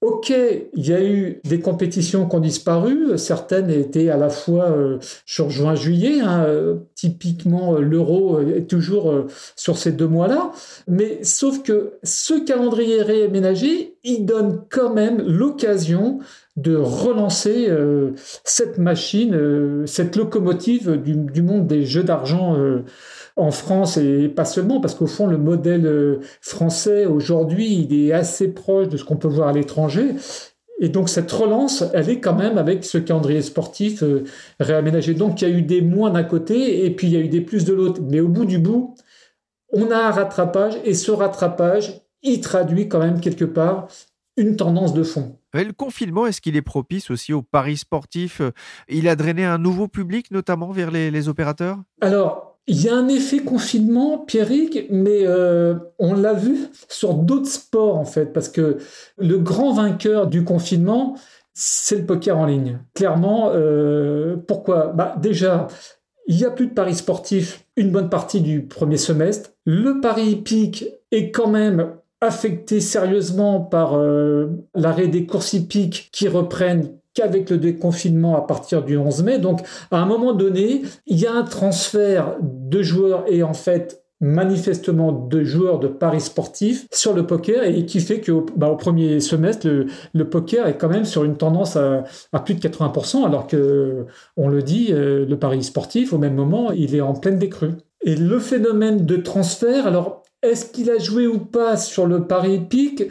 Ok, 0.00 0.30
il 0.30 0.86
y 0.86 0.92
a 0.92 1.02
eu 1.02 1.40
des 1.42 1.58
compétitions 1.58 2.28
qui 2.28 2.36
ont 2.36 2.40
disparu. 2.40 3.18
Certaines 3.18 3.68
étaient 3.68 4.10
à 4.10 4.16
la 4.16 4.30
fois 4.30 4.66
euh, 4.66 4.98
sur 5.26 5.50
juin-juillet. 5.50 6.20
Hein, 6.20 6.44
euh, 6.46 6.76
typiquement, 6.94 7.74
euh, 7.74 7.80
l'euro 7.80 8.38
est 8.40 8.68
toujours 8.68 9.12
sur 9.56 9.76
ces 9.76 9.90
deux 9.90 10.06
mois-là. 10.06 10.52
Mais 10.86 11.24
sauf 11.24 11.64
que 11.64 11.94
ce 12.04 12.34
calendrier 12.34 13.02
réaménagé, 13.02 13.96
il 14.04 14.24
donne 14.24 14.62
quand 14.70 14.94
même 14.94 15.20
l'occasion 15.20 16.20
de 16.54 16.76
relancer 16.76 17.68
cette 18.42 18.78
machine, 18.78 19.84
cette 19.86 20.16
locomotive 20.16 21.00
du, 21.00 21.42
monde 21.42 21.68
des 21.68 21.84
jeux 21.84 22.02
d'argent 22.02 22.56
en 23.38 23.50
France 23.52 23.96
et 23.96 24.28
pas 24.28 24.44
seulement, 24.44 24.80
parce 24.80 24.94
qu'au 24.94 25.06
fond, 25.06 25.26
le 25.26 25.38
modèle 25.38 25.86
euh, 25.86 26.20
français 26.40 27.06
aujourd'hui, 27.06 27.86
il 27.88 28.06
est 28.06 28.12
assez 28.12 28.48
proche 28.48 28.88
de 28.88 28.96
ce 28.96 29.04
qu'on 29.04 29.16
peut 29.16 29.28
voir 29.28 29.48
à 29.48 29.52
l'étranger. 29.52 30.14
Et 30.80 30.88
donc 30.88 31.08
cette 31.08 31.30
relance, 31.30 31.84
elle 31.94 32.08
est 32.08 32.20
quand 32.20 32.34
même 32.34 32.58
avec 32.58 32.84
ce 32.84 32.98
calendrier 32.98 33.42
sportif 33.42 34.02
euh, 34.02 34.24
réaménagé. 34.60 35.14
Donc 35.14 35.40
il 35.40 35.48
y 35.48 35.52
a 35.52 35.54
eu 35.54 35.62
des 35.62 35.82
moins 35.82 36.10
d'un 36.10 36.24
côté 36.24 36.84
et 36.84 36.90
puis 36.90 37.06
il 37.06 37.12
y 37.12 37.16
a 37.16 37.20
eu 37.20 37.28
des 37.28 37.40
plus 37.40 37.64
de 37.64 37.72
l'autre. 37.72 38.00
Mais 38.02 38.20
au 38.20 38.28
bout 38.28 38.44
du 38.44 38.58
bout, 38.58 38.94
on 39.72 39.90
a 39.90 39.96
un 39.96 40.10
rattrapage 40.10 40.74
et 40.84 40.94
ce 40.94 41.10
rattrapage, 41.10 42.02
il 42.22 42.40
traduit 42.40 42.88
quand 42.88 43.00
même 43.00 43.20
quelque 43.20 43.44
part 43.44 43.88
une 44.36 44.56
tendance 44.56 44.94
de 44.94 45.02
fond. 45.02 45.36
le 45.52 45.72
confinement, 45.72 46.26
est-ce 46.26 46.40
qu'il 46.40 46.56
est 46.56 46.62
propice 46.62 47.10
aussi 47.10 47.32
aux 47.32 47.42
paris 47.42 47.76
sportifs 47.76 48.40
Il 48.88 49.08
a 49.08 49.16
drainé 49.16 49.44
un 49.44 49.58
nouveau 49.58 49.88
public, 49.88 50.30
notamment 50.30 50.70
vers 50.70 50.92
les, 50.92 51.28
opérateurs? 51.28 51.78
Alors, 52.00 52.47
il 52.68 52.82
y 52.82 52.88
a 52.90 52.94
un 52.94 53.08
effet 53.08 53.38
confinement, 53.38 54.18
Pierrick, 54.18 54.86
mais 54.90 55.26
euh, 55.26 55.74
on 55.98 56.12
l'a 56.12 56.34
vu 56.34 56.68
sur 56.88 57.14
d'autres 57.14 57.48
sports, 57.48 57.96
en 57.96 58.04
fait, 58.04 58.26
parce 58.26 58.50
que 58.50 58.76
le 59.16 59.38
grand 59.38 59.72
vainqueur 59.72 60.26
du 60.26 60.44
confinement, 60.44 61.16
c'est 61.54 61.96
le 61.96 62.04
poker 62.04 62.36
en 62.36 62.44
ligne. 62.44 62.78
Clairement, 62.94 63.50
euh, 63.54 64.36
pourquoi? 64.46 64.88
Bah, 64.88 65.16
Déjà, 65.20 65.68
il 66.26 66.36
n'y 66.36 66.44
a 66.44 66.50
plus 66.50 66.66
de 66.66 66.74
paris 66.74 66.94
sportifs 66.94 67.64
une 67.76 67.90
bonne 67.90 68.10
partie 68.10 68.42
du 68.42 68.62
premier 68.62 68.98
semestre. 68.98 69.50
Le 69.64 70.00
pari 70.02 70.32
hippique 70.32 70.84
est 71.10 71.30
quand 71.30 71.48
même 71.48 71.94
affecté 72.20 72.80
sérieusement 72.80 73.60
par 73.60 73.96
euh, 73.96 74.48
l'arrêt 74.74 75.08
des 75.08 75.24
courses 75.24 75.54
hippiques 75.54 76.10
qui 76.12 76.28
reprennent 76.28 76.92
qu'avec 77.18 77.50
le 77.50 77.58
déconfinement 77.58 78.36
à 78.36 78.42
partir 78.42 78.82
du 78.82 78.96
11 78.96 79.22
mai. 79.22 79.38
Donc, 79.38 79.60
à 79.90 79.98
un 79.98 80.06
moment 80.06 80.32
donné, 80.32 80.82
il 81.06 81.18
y 81.18 81.26
a 81.26 81.32
un 81.32 81.42
transfert 81.42 82.36
de 82.40 82.82
joueurs 82.82 83.24
et 83.28 83.42
en 83.42 83.54
fait, 83.54 84.02
manifestement 84.20 85.12
de 85.12 85.44
joueurs 85.44 85.78
de 85.78 85.86
paris 85.86 86.20
sportifs 86.20 86.86
sur 86.92 87.14
le 87.14 87.26
poker 87.26 87.62
et 87.62 87.86
qui 87.86 88.00
fait 88.00 88.20
que 88.20 88.32
bah, 88.56 88.68
au 88.68 88.76
premier 88.76 89.20
semestre 89.20 89.68
le, 90.12 90.28
poker 90.28 90.66
est 90.66 90.76
quand 90.76 90.88
même 90.88 91.04
sur 91.04 91.22
une 91.22 91.36
tendance 91.36 91.76
à, 91.76 92.04
plus 92.44 92.54
de 92.54 92.60
80% 92.60 93.24
alors 93.24 93.46
que 93.46 94.06
on 94.36 94.48
le 94.48 94.60
dit 94.60 94.88
euh, 94.90 95.24
le 95.24 95.38
pari 95.38 95.62
sportif 95.62 96.12
au 96.12 96.18
même 96.18 96.34
moment 96.34 96.72
il 96.72 96.96
est 96.96 97.00
en 97.00 97.14
pleine 97.14 97.38
décrue 97.38 97.74
et 98.02 98.16
le 98.16 98.40
phénomène 98.40 99.06
de 99.06 99.16
transfert 99.18 99.86
alors 99.86 100.24
est-ce 100.42 100.66
qu'il 100.66 100.90
a 100.90 100.98
joué 100.98 101.26
ou 101.26 101.38
pas 101.38 101.76
sur 101.76 102.06
le 102.06 102.26
pari 102.26 102.54
épique? 102.54 103.04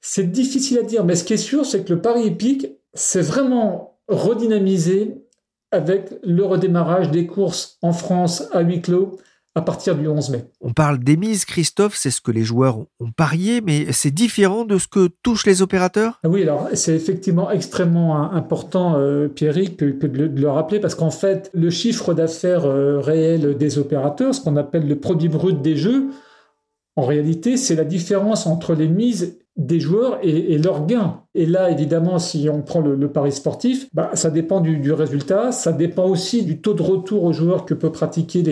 C'est 0.00 0.30
difficile 0.30 0.78
à 0.78 0.82
dire, 0.82 1.04
mais 1.04 1.16
ce 1.16 1.24
qui 1.24 1.32
est 1.32 1.38
sûr, 1.38 1.64
c'est 1.64 1.84
que 1.84 1.92
le 1.92 2.00
pari 2.00 2.26
épique 2.26 2.75
s'est 2.96 3.22
vraiment 3.22 3.98
redynamisé 4.08 5.22
avec 5.70 6.14
le 6.22 6.44
redémarrage 6.44 7.10
des 7.10 7.26
courses 7.26 7.78
en 7.82 7.92
France 7.92 8.44
à 8.52 8.60
huis 8.60 8.80
clos 8.80 9.18
à 9.56 9.62
partir 9.62 9.96
du 9.96 10.06
11 10.06 10.30
mai. 10.30 10.44
On 10.60 10.74
parle 10.74 10.98
des 10.98 11.16
mises, 11.16 11.46
Christophe, 11.46 11.96
c'est 11.96 12.10
ce 12.10 12.20
que 12.20 12.30
les 12.30 12.44
joueurs 12.44 12.78
ont 13.00 13.10
parié, 13.10 13.62
mais 13.62 13.90
c'est 13.90 14.10
différent 14.10 14.66
de 14.66 14.76
ce 14.76 14.86
que 14.86 15.08
touchent 15.22 15.46
les 15.46 15.62
opérateurs? 15.62 16.20
Oui, 16.24 16.42
alors 16.42 16.68
c'est 16.74 16.94
effectivement 16.94 17.50
extrêmement 17.50 18.30
important, 18.32 18.96
euh, 18.96 19.28
Pierrick, 19.28 19.78
que, 19.78 20.06
de, 20.06 20.40
le 20.40 20.50
rappeler, 20.50 20.78
parce 20.78 20.94
qu'en 20.94 21.10
fait, 21.10 21.50
le 21.54 21.70
chiffre 21.70 22.12
d'affaires 22.12 22.66
euh, 22.66 23.00
réel 23.00 23.56
des 23.56 23.78
opérateurs, 23.78 24.34
ce 24.34 24.42
qu'on 24.42 24.56
appelle 24.56 24.86
le 24.86 25.00
produit 25.00 25.30
brut 25.30 25.62
des 25.62 25.76
jeux, 25.76 26.10
en 26.94 27.06
réalité, 27.06 27.56
c'est 27.56 27.76
la 27.76 27.84
différence 27.84 28.46
entre 28.46 28.74
les 28.74 28.88
mises 28.88 29.38
des 29.56 29.80
joueurs 29.80 30.18
et, 30.22 30.58
leurs 30.58 30.84
gains. 30.84 31.22
Et 31.34 31.46
là, 31.46 31.70
évidemment, 31.70 32.18
si 32.18 32.48
on 32.50 32.60
prend 32.60 32.80
le, 32.80 33.08
pari 33.08 33.32
sportif, 33.32 33.88
bah, 33.94 34.10
ça 34.12 34.30
dépend 34.30 34.60
du, 34.60 34.92
résultat, 34.92 35.50
ça 35.50 35.72
dépend 35.72 36.04
aussi 36.04 36.44
du 36.44 36.60
taux 36.60 36.74
de 36.74 36.82
retour 36.82 37.24
aux 37.24 37.32
joueurs 37.32 37.64
que 37.64 37.72
peuvent 37.72 37.92
pratiquer 37.92 38.42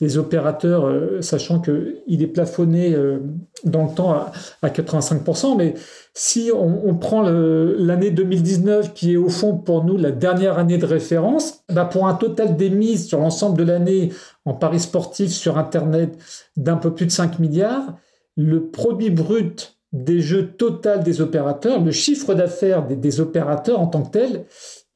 les, 0.00 0.18
opérateurs, 0.18 0.86
euh, 0.86 1.22
sachant 1.22 1.60
qu'il 1.60 2.22
est 2.22 2.26
plafonné 2.26 2.94
euh, 2.94 3.20
dans 3.64 3.84
le 3.84 3.94
temps 3.94 4.12
à, 4.12 4.32
à 4.60 4.68
85%. 4.68 5.56
Mais 5.56 5.74
si 6.12 6.52
on, 6.54 6.94
prend 6.94 7.22
l'année 7.22 8.10
2019, 8.10 8.94
qui 8.94 9.14
est 9.14 9.16
au 9.16 9.28
fond 9.28 9.56
pour 9.56 9.82
nous 9.82 9.96
la 9.96 10.12
dernière 10.12 10.58
année 10.58 10.78
de 10.78 10.86
référence, 10.86 11.64
bah 11.72 11.86
pour 11.86 12.06
un 12.06 12.14
total 12.14 12.56
d'émises 12.56 13.08
sur 13.08 13.18
l'ensemble 13.18 13.58
de 13.58 13.64
l'année 13.64 14.12
en 14.44 14.54
paris 14.54 14.78
sportif 14.78 15.32
sur 15.32 15.58
Internet 15.58 16.16
d'un 16.56 16.76
peu 16.76 16.94
plus 16.94 17.06
de 17.06 17.10
5 17.10 17.40
milliards, 17.40 17.96
le 18.36 18.66
produit 18.66 19.10
brut 19.10 19.73
des 19.94 20.20
jeux 20.20 20.48
total 20.48 21.04
des 21.04 21.20
opérateurs, 21.20 21.80
le 21.80 21.92
chiffre 21.92 22.34
d'affaires 22.34 22.84
des, 22.84 23.20
opérateurs 23.20 23.78
en 23.80 23.86
tant 23.86 24.02
que 24.02 24.10
tel, 24.10 24.44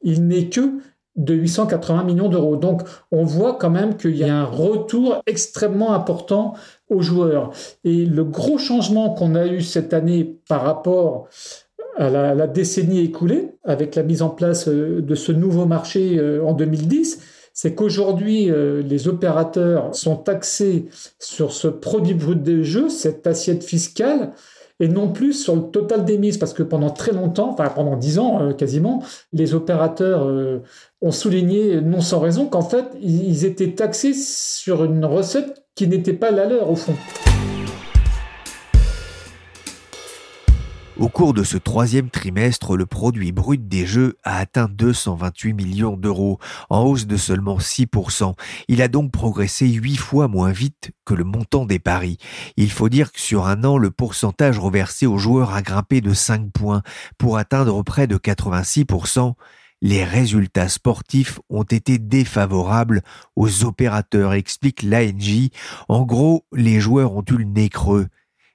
il 0.02 0.26
n'est 0.26 0.48
que 0.48 0.80
de 1.14 1.34
880 1.34 2.02
millions 2.02 2.28
d'euros. 2.28 2.56
Donc 2.56 2.82
on 3.12 3.22
voit 3.22 3.54
quand 3.54 3.70
même 3.70 3.96
qu'il 3.96 4.16
y 4.16 4.24
a 4.24 4.36
un 4.36 4.44
retour 4.44 5.22
extrêmement 5.26 5.92
important 5.94 6.54
aux 6.90 7.00
joueurs. 7.00 7.52
Et 7.84 8.06
le 8.06 8.24
gros 8.24 8.58
changement 8.58 9.14
qu'on 9.14 9.36
a 9.36 9.46
eu 9.46 9.62
cette 9.62 9.94
année 9.94 10.40
par 10.48 10.62
rapport 10.62 11.28
à 11.96 12.10
la, 12.10 12.46
décennie 12.48 13.00
écoulée, 13.00 13.52
avec 13.64 13.94
la 13.94 14.02
mise 14.02 14.22
en 14.22 14.30
place 14.30 14.68
euh, 14.68 15.00
de 15.00 15.14
ce 15.16 15.32
nouveau 15.32 15.66
marché 15.66 16.16
euh, 16.18 16.44
en 16.44 16.54
2010, 16.54 17.20
c'est 17.52 17.74
qu'aujourd'hui, 17.74 18.52
euh, 18.52 18.82
les 18.82 19.08
opérateurs 19.08 19.92
sont 19.94 20.14
taxés 20.14 20.86
sur 21.18 21.52
ce 21.52 21.66
produit 21.66 22.14
brut 22.14 22.40
des 22.40 22.62
jeux, 22.62 22.88
cette 22.88 23.26
assiette 23.26 23.64
fiscale, 23.64 24.32
et 24.80 24.88
non 24.88 25.08
plus 25.08 25.32
sur 25.32 25.56
le 25.56 25.62
total 25.62 26.04
des 26.04 26.18
mises, 26.18 26.38
parce 26.38 26.52
que 26.52 26.62
pendant 26.62 26.90
très 26.90 27.12
longtemps, 27.12 27.50
enfin 27.50 27.68
pendant 27.68 27.96
dix 27.96 28.18
ans 28.18 28.52
quasiment, 28.52 29.02
les 29.32 29.54
opérateurs 29.54 30.28
ont 31.00 31.10
souligné, 31.10 31.80
non 31.80 32.00
sans 32.00 32.20
raison, 32.20 32.46
qu'en 32.46 32.62
fait, 32.62 32.86
ils 33.00 33.44
étaient 33.44 33.72
taxés 33.72 34.14
sur 34.14 34.84
une 34.84 35.04
recette 35.04 35.64
qui 35.74 35.88
n'était 35.88 36.12
pas 36.12 36.30
la 36.30 36.46
leur 36.46 36.70
au 36.70 36.76
fond. 36.76 36.94
Au 40.98 41.08
cours 41.08 41.32
de 41.32 41.44
ce 41.44 41.56
troisième 41.56 42.10
trimestre, 42.10 42.76
le 42.76 42.84
produit 42.84 43.30
brut 43.30 43.68
des 43.68 43.86
jeux 43.86 44.16
a 44.24 44.38
atteint 44.38 44.68
228 44.68 45.52
millions 45.52 45.96
d'euros, 45.96 46.40
en 46.70 46.82
hausse 46.82 47.06
de 47.06 47.16
seulement 47.16 47.58
6%. 47.58 48.34
Il 48.66 48.82
a 48.82 48.88
donc 48.88 49.12
progressé 49.12 49.68
8 49.68 49.96
fois 49.96 50.26
moins 50.26 50.50
vite 50.50 50.90
que 51.04 51.14
le 51.14 51.22
montant 51.22 51.66
des 51.66 51.78
paris. 51.78 52.18
Il 52.56 52.72
faut 52.72 52.88
dire 52.88 53.12
que 53.12 53.20
sur 53.20 53.46
un 53.46 53.62
an, 53.62 53.78
le 53.78 53.92
pourcentage 53.92 54.58
reversé 54.58 55.06
aux 55.06 55.18
joueurs 55.18 55.54
a 55.54 55.62
grimpé 55.62 56.00
de 56.00 56.12
5 56.12 56.50
points 56.50 56.82
pour 57.16 57.38
atteindre 57.38 57.80
près 57.84 58.08
de 58.08 58.16
86% 58.16 59.34
les 59.80 60.02
résultats 60.02 60.68
sportifs 60.68 61.38
ont 61.50 61.62
été 61.62 61.98
défavorables 61.98 63.02
aux 63.36 63.64
opérateurs, 63.64 64.32
explique 64.32 64.82
l'ANJ. 64.82 65.50
En 65.88 66.04
gros, 66.04 66.44
les 66.52 66.80
joueurs 66.80 67.14
ont 67.14 67.24
eu 67.30 67.36
le 67.36 67.44
nez 67.44 67.68
creux. 67.68 68.08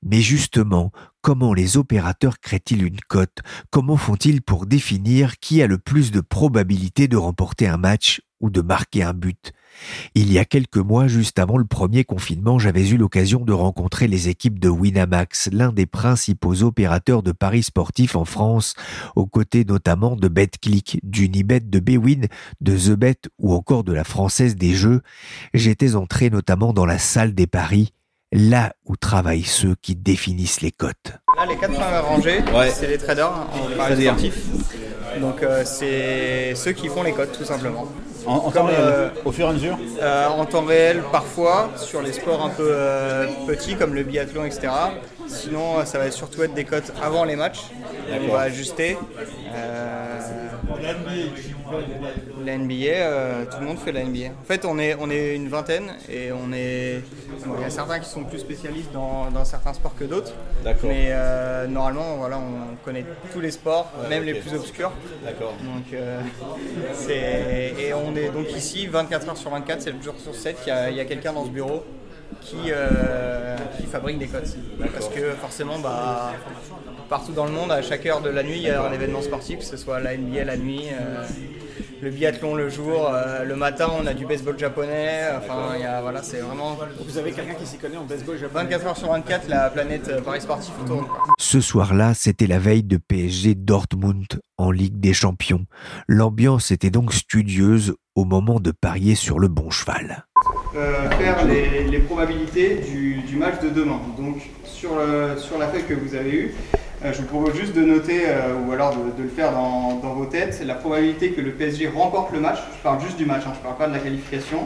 Mais 0.05 0.19
justement, 0.19 0.91
comment 1.23 1.53
les 1.53 1.77
opérateurs 1.77 2.39
créent-ils 2.39 2.83
une 2.83 2.99
cote? 3.07 3.39
Comment 3.71 3.97
font-ils 3.97 4.41
pour 4.41 4.67
définir 4.67 5.39
qui 5.39 5.63
a 5.63 5.67
le 5.67 5.77
plus 5.79 6.11
de 6.11 6.19
probabilité 6.19 7.07
de 7.07 7.17
remporter 7.17 7.65
un 7.65 7.77
match 7.77 8.21
ou 8.41 8.49
de 8.49 8.61
marquer 8.61 9.03
un 9.03 9.13
but? 9.13 9.53
Il 10.15 10.31
y 10.31 10.37
a 10.37 10.43
quelques 10.43 10.77
mois, 10.77 11.07
juste 11.07 11.39
avant 11.39 11.57
le 11.57 11.65
premier 11.65 12.03
confinement, 12.03 12.59
j'avais 12.59 12.87
eu 12.89 12.97
l'occasion 12.97 13.39
de 13.39 13.53
rencontrer 13.53 14.07
les 14.07 14.27
équipes 14.27 14.59
de 14.59 14.67
Winamax, 14.67 15.49
l'un 15.51 15.71
des 15.71 15.85
principaux 15.85 16.61
opérateurs 16.61 17.23
de 17.23 17.31
paris 17.31 17.63
sportifs 17.63 18.17
en 18.17 18.25
France, 18.25 18.75
aux 19.15 19.25
côtés 19.25 19.63
notamment 19.63 20.17
de 20.17 20.27
BetClick, 20.27 20.99
d'Unibet, 21.03 21.61
de 21.61 21.79
Bwin, 21.79 22.27
de 22.59 22.77
TheBet 22.77 23.21
ou 23.39 23.53
encore 23.53 23.85
de 23.85 23.93
la 23.93 24.03
Française 24.03 24.57
des 24.57 24.73
Jeux. 24.73 25.01
J'étais 25.53 25.95
entré 25.95 26.29
notamment 26.29 26.73
dans 26.73 26.85
la 26.85 26.99
salle 26.99 27.33
des 27.33 27.47
paris, 27.47 27.93
là 28.33 28.73
où 28.85 28.97
travaillent 28.97 29.43
ceux 29.43 29.75
qui 29.81 29.95
définissent 29.95 30.61
les 30.61 30.71
cotes. 30.71 31.13
Là, 31.37 31.45
les 31.47 31.55
quatre 31.55 31.73
premières 31.73 32.05
rangées, 32.05 32.43
c'est 32.73 32.87
les 32.87 32.97
traders 32.97 33.31
en 33.31 33.77
paris 33.77 34.03
sportifs. 34.03 34.41
Donc 35.21 35.43
euh, 35.43 35.61
c'est 35.63 36.55
ceux 36.55 36.71
qui 36.71 36.87
font 36.87 37.03
les 37.03 37.13
cotes 37.13 37.37
tout 37.37 37.45
simplement. 37.45 37.87
En, 38.25 38.51
temps 38.51 38.65
réel, 38.65 38.79
euh, 38.79 39.09
au 39.25 39.31
fur 39.31 39.45
et 39.45 39.49
à 39.49 39.53
mesure 39.53 39.77
euh, 40.01 40.27
En 40.27 40.45
temps 40.45 40.63
réel, 40.63 41.03
parfois, 41.11 41.71
sur 41.75 42.01
les 42.01 42.13
sports 42.13 42.43
un 42.43 42.49
peu 42.49 42.67
euh, 42.69 43.27
petits 43.45 43.75
comme 43.75 43.93
le 43.93 44.03
biathlon, 44.03 44.45
etc. 44.45 44.69
Sinon, 45.27 45.85
ça 45.85 45.97
va 45.97 46.11
surtout 46.11 46.43
être 46.43 46.53
des 46.53 46.65
cotes 46.65 46.93
avant 47.01 47.23
les 47.23 47.35
matchs. 47.35 47.61
On 48.29 48.33
va 48.33 48.41
ajuster. 48.41 48.97
La 52.45 52.57
NBA, 52.57 52.85
euh, 52.85 53.45
tout 53.45 53.59
le 53.59 53.65
monde 53.65 53.77
fait 53.77 53.91
la 53.91 54.03
NBA. 54.03 54.27
En 54.41 54.45
fait, 54.45 54.65
on 54.65 54.77
est, 54.79 54.95
on 54.99 55.09
est 55.09 55.35
une 55.35 55.47
vingtaine 55.47 55.93
et 56.09 56.31
on 56.31 56.51
est. 56.51 57.01
Il 57.45 57.61
y 57.61 57.65
a 57.65 57.69
certains 57.69 57.99
qui 57.99 58.09
sont 58.09 58.23
plus 58.23 58.39
spécialistes 58.39 58.91
dans, 58.91 59.45
certains 59.45 59.73
sports 59.73 59.95
que 59.95 60.03
d'autres. 60.03 60.33
Mais 60.83 61.07
euh, 61.09 61.67
normalement, 61.67 62.17
voilà, 62.17 62.37
on 62.37 62.75
connaît 62.83 63.05
tous 63.31 63.39
les 63.39 63.51
sports, 63.51 63.91
même 64.09 64.23
les 64.23 64.35
plus 64.35 64.53
obscurs. 64.53 64.91
D'accord. 65.23 65.53
Donc, 65.63 65.93
euh, 65.93 66.21
et 67.09 67.93
on 67.93 68.15
est 68.15 68.29
donc 68.29 68.51
ici 68.55 68.87
24 68.87 69.29
heures 69.29 69.37
sur 69.37 69.49
24, 69.49 69.81
7 69.81 70.03
jours 70.03 70.15
sur 70.17 70.35
7. 70.35 70.57
Il 70.67 70.95
y 70.95 70.99
a, 70.99 71.05
quelqu'un 71.05 71.33
dans 71.33 71.45
ce 71.45 71.49
bureau 71.49 71.83
qui, 72.41 72.71
qui 73.77 73.85
fabrique 73.87 74.19
des 74.19 74.27
cotes. 74.27 74.55
Parce 74.93 75.09
que 75.09 75.31
forcément, 75.31 75.79
bah, 75.79 76.33
partout 77.13 77.33
dans 77.33 77.45
le 77.45 77.51
monde, 77.51 77.71
à 77.71 77.81
chaque 77.81 78.05
heure 78.07 78.21
de 78.21 78.29
la 78.29 78.41
nuit, 78.41 78.55
il 78.55 78.63
y 78.63 78.69
a 78.69 78.83
un 78.83 78.91
événement 78.91 79.21
sportif, 79.21 79.59
que 79.59 79.65
ce 79.65 79.77
soit 79.77 79.99
la 79.99 80.17
NBA 80.17 80.45
la 80.45 80.57
nuit, 80.57 80.85
euh, 80.91 81.23
le 82.01 82.09
biathlon 82.09 82.55
le 82.55 82.69
jour, 82.69 83.07
euh, 83.07 83.43
le 83.43 83.55
matin, 83.55 83.87
on 83.95 84.07
a 84.07 84.15
du 84.15 84.25
baseball 84.25 84.57
japonais. 84.57 85.21
Enfin, 85.37 85.73
il 85.75 85.81
y 85.81 85.85
a, 85.85 86.01
voilà, 86.01 86.23
c'est 86.23 86.39
vraiment. 86.39 86.75
Vous 87.05 87.17
avez 87.17 87.31
quelqu'un 87.31 87.53
qui 87.53 87.65
s'y 87.65 87.77
connaît 87.77 87.97
en 87.97 88.05
baseball 88.05 88.37
japonais 88.37 88.63
24 88.63 88.87
heures 88.87 88.97
sur 88.97 89.09
24, 89.09 89.47
la 89.47 89.69
planète 89.69 90.07
euh, 90.09 90.21
Paris 90.21 90.41
Sportif 90.41 90.73
tourne. 90.87 91.05
Ce 91.39 91.61
soir-là, 91.61 92.13
c'était 92.13 92.47
la 92.47 92.57
veille 92.57 92.83
de 92.83 92.97
PSG 92.97 93.55
Dortmund 93.55 94.41
en 94.57 94.71
Ligue 94.71 94.99
des 94.99 95.13
Champions. 95.13 95.65
L'ambiance 96.07 96.71
était 96.71 96.89
donc 96.89 97.13
studieuse 97.13 97.93
au 98.15 98.25
moment 98.25 98.59
de 98.59 98.71
parier 98.71 99.15
sur 99.15 99.39
le 99.39 99.49
bon 99.49 99.69
cheval. 99.69 100.25
Faire 100.73 101.45
les, 101.45 101.99
probabilités 101.99 102.75
du, 102.75 103.35
match 103.35 103.59
de 103.61 103.69
demain. 103.69 103.99
Donc 104.17 104.37
sur, 104.65 104.91
sur 105.37 105.57
la 105.57 105.67
feuille 105.67 105.83
que 105.83 105.93
vous 105.93 106.15
avez 106.15 106.31
eue, 106.31 106.55
je 107.03 107.21
vous 107.21 107.27
propose 107.27 107.55
juste 107.55 107.75
de 107.75 107.83
noter, 107.83 108.23
ou 108.65 108.71
alors 108.71 108.95
de, 108.95 109.23
le 109.23 109.29
faire 109.29 109.51
dans, 109.51 110.13
vos 110.13 110.25
têtes, 110.25 110.61
la 110.65 110.75
probabilité 110.75 111.31
que 111.31 111.41
le 111.41 111.51
PSG 111.51 111.89
remporte 111.89 112.31
le 112.31 112.39
match, 112.39 112.59
je 112.77 112.81
parle 112.81 113.01
juste 113.01 113.17
du 113.17 113.25
match, 113.25 113.43
hein, 113.45 113.51
je 113.53 113.59
ne 113.59 113.63
parle 113.63 113.77
pas 113.77 113.87
de 113.87 113.93
la 113.93 113.99
qualification, 113.99 114.59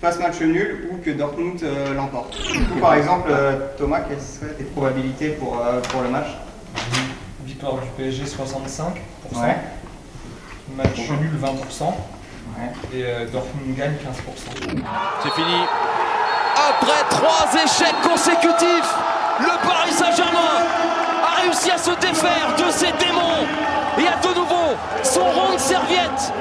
fasse 0.00 0.18
match 0.18 0.40
nul 0.40 0.88
ou 0.92 0.96
que 0.96 1.10
Dortmund 1.10 1.62
l'emporte. 1.96 2.36
par 2.80 2.94
exemple, 2.94 3.30
Thomas, 3.78 4.00
quelles 4.00 4.20
seraient 4.20 4.54
tes 4.54 4.64
probabilités 4.64 5.30
pour, 5.30 5.62
pour 5.90 6.02
le 6.02 6.08
match? 6.08 6.28
Victoire 7.44 7.74
du 7.74 7.88
PSG 7.96 8.24
65%, 8.24 9.44
match 10.76 10.98
nul 11.20 11.30
20%, 11.40 11.84
et 12.92 13.04
Dortmund 13.32 13.76
gagne 13.76 13.94
15%. 13.94 14.84
C'est 15.22 15.32
fini. 15.32 15.60
Après 16.56 17.08
trois 17.10 17.46
échecs 17.54 18.00
consécutifs, 18.02 18.94
le 19.40 19.66
Paris 19.66 19.92
Saint-Germain 19.92 20.62
a 21.24 21.40
réussi 21.40 21.70
à 21.70 21.78
se 21.78 21.90
défaire 22.00 22.54
de 22.56 22.70
ses 22.70 22.92
démons 23.04 23.46
et 23.98 24.06
a 24.06 24.16
de 24.20 24.34
nouveau 24.38 24.76
son 25.02 25.24
rond 25.24 25.54
de 25.54 25.58
serviette 25.58 26.32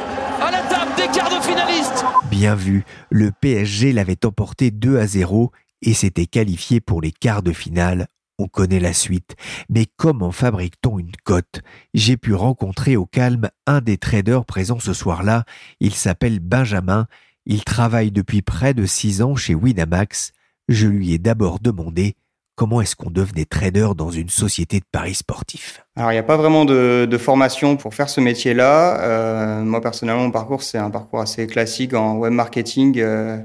à 0.41 0.51
la 0.51 0.59
table 0.59 0.91
des 0.97 1.07
quarts 1.07 1.29
de 1.29 1.41
finalistes. 1.41 2.05
Bien 2.29 2.55
vu, 2.55 2.83
le 3.09 3.31
PSG 3.31 3.91
l'avait 3.93 4.25
emporté 4.25 4.71
2 4.71 4.99
à 4.99 5.07
0 5.07 5.51
et 5.81 5.93
s'était 5.93 6.25
qualifié 6.25 6.79
pour 6.79 7.01
les 7.01 7.11
quarts 7.11 7.43
de 7.43 7.51
finale 7.51 8.07
on 8.37 8.47
connaît 8.47 8.79
la 8.79 8.93
suite. 8.93 9.35
Mais 9.69 9.85
comment 9.97 10.31
fabrique-t-on 10.31 10.99
une 10.99 11.15
cote 11.23 11.61
J'ai 11.93 12.17
pu 12.17 12.33
rencontrer 12.33 12.97
au 12.97 13.05
calme 13.05 13.49
un 13.67 13.81
des 13.81 13.97
traders 13.97 14.45
présents 14.45 14.79
ce 14.79 14.93
soir-là. 14.93 15.45
Il 15.79 15.93
s'appelle 15.93 16.39
Benjamin. 16.39 17.07
Il 17.45 17.63
travaille 17.63 18.11
depuis 18.11 18.41
près 18.41 18.73
de 18.73 18.85
six 18.85 19.21
ans 19.21 19.35
chez 19.35 19.55
Winamax. 19.55 20.31
Je 20.69 20.87
lui 20.87 21.13
ai 21.13 21.17
d'abord 21.17 21.59
demandé 21.59 22.15
Comment 22.55 22.81
est-ce 22.81 22.95
qu'on 22.95 23.09
devenait 23.09 23.45
trader 23.45 23.89
dans 23.97 24.11
une 24.11 24.29
société 24.29 24.79
de 24.79 24.85
paris 24.91 25.15
sportifs? 25.15 25.83
Alors, 25.95 26.11
il 26.11 26.15
n'y 26.15 26.19
a 26.19 26.23
pas 26.23 26.37
vraiment 26.37 26.65
de, 26.65 27.17
formation 27.17 27.77
pour 27.77 27.95
faire 27.95 28.09
ce 28.09 28.21
métier-là. 28.21 29.01
Euh, 29.01 29.63
moi, 29.63 29.81
personnellement, 29.81 30.21
mon 30.21 30.31
parcours, 30.31 30.61
c'est 30.61 30.77
un 30.77 30.91
parcours 30.91 31.19
assez 31.19 31.47
classique 31.47 31.95
en 31.95 32.15
web 32.17 32.31
marketing, 32.31 32.99
euh, 32.99 33.37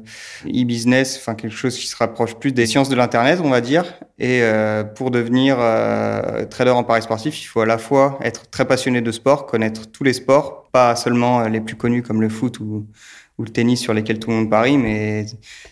e-business, 0.46 1.16
enfin 1.18 1.34
quelque 1.34 1.56
chose 1.56 1.78
qui 1.78 1.86
se 1.86 1.96
rapproche 1.96 2.34
plus 2.34 2.52
des 2.52 2.66
sciences 2.66 2.90
de 2.90 2.96
l'Internet, 2.96 3.40
on 3.42 3.48
va 3.48 3.62
dire. 3.62 3.84
Et 4.18 4.42
euh, 4.42 4.84
pour 4.84 5.10
devenir 5.10 5.56
trader 6.50 6.72
en 6.72 6.84
paris 6.84 7.02
sportifs, 7.02 7.42
il 7.42 7.46
faut 7.46 7.60
à 7.60 7.66
la 7.66 7.78
fois 7.78 8.18
être 8.20 8.50
très 8.50 8.66
passionné 8.66 9.00
de 9.00 9.10
sport, 9.10 9.46
connaître 9.46 9.90
tous 9.90 10.04
les 10.04 10.12
sports, 10.12 10.68
pas 10.70 10.96
seulement 10.96 11.48
les 11.48 11.62
plus 11.62 11.76
connus 11.76 12.02
comme 12.02 12.20
le 12.20 12.28
foot 12.28 12.60
ou 12.60 12.86
ou 13.38 13.44
le 13.44 13.50
tennis 13.50 13.80
sur 13.80 13.94
lesquels 13.94 14.18
tout 14.18 14.30
le 14.30 14.36
monde 14.36 14.50
parie, 14.50 14.76
mais 14.76 15.26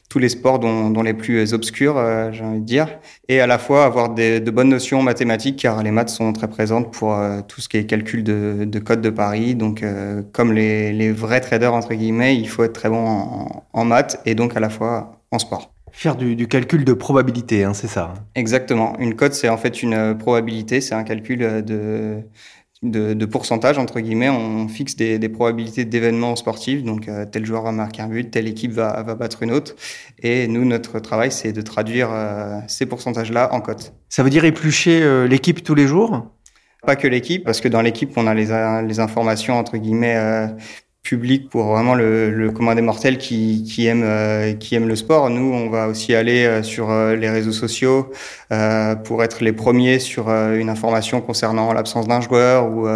tous 0.09 0.21
les 0.21 0.29
sports 0.29 0.61
dont, 0.61 1.03
les 1.03 1.15
plus 1.15 1.53
obscurs, 1.53 1.97
euh, 1.99 2.31
j'ai 2.33 2.45
envie 2.45 2.61
de 2.61 2.65
dire, 2.65 2.99
et 3.29 3.41
à 3.41 3.47
la 3.47 3.59
fois 3.59 3.85
avoir 3.85 4.15
de 4.15 4.51
bonnes 4.51 4.69
notions 4.69 5.03
mathématiques, 5.03 5.57
car 5.57 5.83
les 5.83 5.91
maths 5.91 6.11
sont 6.11 6.33
très 6.33 6.49
présentes 6.49 6.93
pour 6.93 7.15
euh, 7.15 7.41
tout 7.47 7.61
ce 7.61 7.69
qui 7.69 7.77
est 7.77 7.87
calcul 7.87 8.23
de, 8.23 8.65
de 8.65 8.79
code 8.79 9.01
de 9.01 9.11
paris. 9.11 9.57
Donc, 9.57 9.83
euh, 9.83 10.23
comme 10.33 10.53
les, 10.53 11.13
vrais 11.13 11.41
traders, 11.41 11.75
entre 11.75 11.95
guillemets, 11.95 12.37
il 12.37 12.49
faut 12.49 12.63
être 12.63 12.73
très 12.73 12.89
bon 12.89 13.49
en, 13.73 13.85
maths 13.85 14.21
et 14.27 14.35
donc 14.35 14.57
à 14.57 14.61
la 14.61 14.71
fois 14.71 15.21
en 15.33 15.39
sport. 15.39 15.73
Faire 15.93 16.15
du, 16.15 16.47
calcul 16.47 16.85
de 16.85 16.93
probabilité, 16.93 17.65
hein, 17.65 17.73
c'est 17.73 17.89
ça 17.89 18.15
Exactement. 18.35 18.97
Une 18.99 19.15
cote, 19.15 19.33
c'est 19.33 19.49
en 19.49 19.57
fait 19.57 19.83
une 19.83 20.17
probabilité, 20.19 20.81
c'est 20.81 20.95
un 20.95 21.05
calcul 21.05 21.39
de 21.65 22.23
de, 22.83 23.25
pourcentage, 23.25 23.79
entre 23.79 24.01
guillemets, 24.01 24.29
on 24.29 24.69
fixe 24.69 24.97
des, 24.97 25.29
probabilités 25.29 25.85
d'événements 25.85 26.37
sportifs. 26.37 26.83
Donc, 26.83 27.09
euh, 27.09 27.25
tel 27.25 27.45
joueur 27.45 27.63
va 27.63 27.73
marquer 27.73 28.03
un 28.03 28.09
but, 28.09 28.31
telle 28.31 28.49
équipe 28.49 28.73
va, 28.73 29.03
battre 29.03 29.43
une 29.43 29.53
autre. 29.53 29.75
Et 30.23 30.47
nous, 30.49 30.65
notre 30.65 31.01
travail, 31.01 31.33
c'est 31.33 31.53
de 31.53 31.63
traduire 31.63 32.11
euh, 32.13 32.59
ces 32.69 32.87
pourcentages-là 32.87 33.53
en 33.53 33.61
cote. 33.61 33.95
Ça 34.09 34.23
veut 34.23 34.31
dire 34.31 34.45
éplucher 34.45 35.03
euh, 35.03 35.27
l'équipe 35.27 35.63
tous 35.63 35.75
les 35.75 35.87
jours? 35.87 36.27
Pas 36.85 36.97
que 36.97 37.09
l'équipe, 37.09 37.43
parce 37.43 37.61
que 37.61 37.69
dans 37.69 37.83
l'équipe, 37.83 38.13
on 38.17 38.27
a 38.27 38.35
les, 38.35 38.47
les 38.87 39.01
informations 39.01 39.59
entre 39.59 39.77
guillemets 39.77 40.55
public 41.07 41.49
pour 41.49 41.65
vraiment 41.67 41.95
le, 41.95 42.31
le 42.31 42.51
commun 42.51 42.75
des 42.75 42.83
mortels 42.83 43.17
qui, 43.17 43.63
qui 43.63 43.87
aime 43.87 44.03
euh, 44.05 44.55
qui 44.55 44.75
aime 44.75 44.89
le 44.89 44.97
sport. 44.97 45.31
Nous, 45.31 45.53
on 45.53 45.71
va 45.71 45.87
aussi 45.87 46.15
aller 46.15 46.45
euh, 46.45 46.63
sur 46.65 46.91
euh, 46.91 47.15
les 47.15 47.31
réseaux 47.31 47.53
sociaux 47.53 48.11
pour 49.05 49.23
être 49.25 49.43
les 49.43 49.53
premiers 49.53 49.99
sur 49.99 50.29
une 50.29 50.69
information 50.69 51.21
concernant 51.21 51.73
l'absence 51.73 52.07
d'un 52.07 52.21
joueur 52.21 52.69
ou 52.71 52.87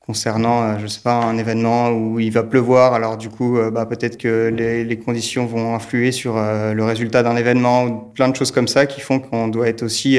concernant, 0.00 0.78
je 0.78 0.86
sais 0.88 1.00
pas, 1.00 1.14
un 1.14 1.38
événement 1.38 1.90
où 1.90 2.18
il 2.18 2.32
va 2.32 2.42
pleuvoir. 2.42 2.94
Alors 2.94 3.16
du 3.16 3.28
coup, 3.28 3.56
bah, 3.72 3.86
peut-être 3.86 4.18
que 4.18 4.52
les, 4.52 4.84
les, 4.84 4.98
conditions 4.98 5.46
vont 5.46 5.74
influer 5.76 6.10
sur 6.10 6.34
le 6.34 6.82
résultat 6.82 7.22
d'un 7.22 7.36
événement 7.36 7.84
ou 7.84 7.90
plein 8.14 8.28
de 8.28 8.34
choses 8.34 8.50
comme 8.50 8.66
ça 8.66 8.86
qui 8.86 9.00
font 9.00 9.20
qu'on 9.20 9.46
doit 9.46 9.68
être 9.68 9.84
aussi 9.84 10.18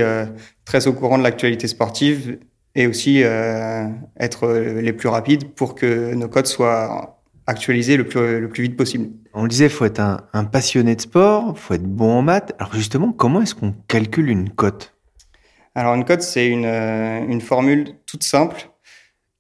très 0.64 0.88
au 0.88 0.94
courant 0.94 1.18
de 1.18 1.24
l'actualité 1.24 1.68
sportive 1.68 2.40
et 2.76 2.88
aussi 2.88 3.24
être 4.20 4.48
les 4.48 4.94
plus 4.94 5.10
rapides 5.10 5.50
pour 5.54 5.76
que 5.76 6.14
nos 6.14 6.30
codes 6.30 6.48
soient 6.48 7.21
actualiser 7.48 7.98
le 7.98 8.06
plus, 8.06 8.40
le 8.40 8.50
plus 8.50 8.64
vite 8.64 8.78
possible. 8.78 9.10
On 9.34 9.44
le 9.44 9.50
disait, 9.50 9.66
il 9.66 9.72
faut 9.72 9.86
être 9.86 10.00
un, 10.00 10.44
passionné 10.46 10.96
de 10.96 11.02
sport, 11.02 11.54
il 11.56 11.60
faut 11.60 11.74
être 11.74 11.84
bon 11.84 12.12
en 12.12 12.22
maths. 12.22 12.54
Alors 12.60 12.74
justement, 12.74 13.12
comment 13.12 13.42
est-ce 13.42 13.56
qu'on 13.56 13.74
calcule 13.88 14.30
une 14.30 14.50
cote? 14.50 14.94
Alors 15.76 15.96
une 15.96 16.06
cote, 16.06 16.22
c'est 16.22 16.48
une, 16.48 16.66
euh, 16.66 17.26
une 17.28 17.42
formule 17.42 17.96
toute 18.06 18.24
simple 18.24 18.70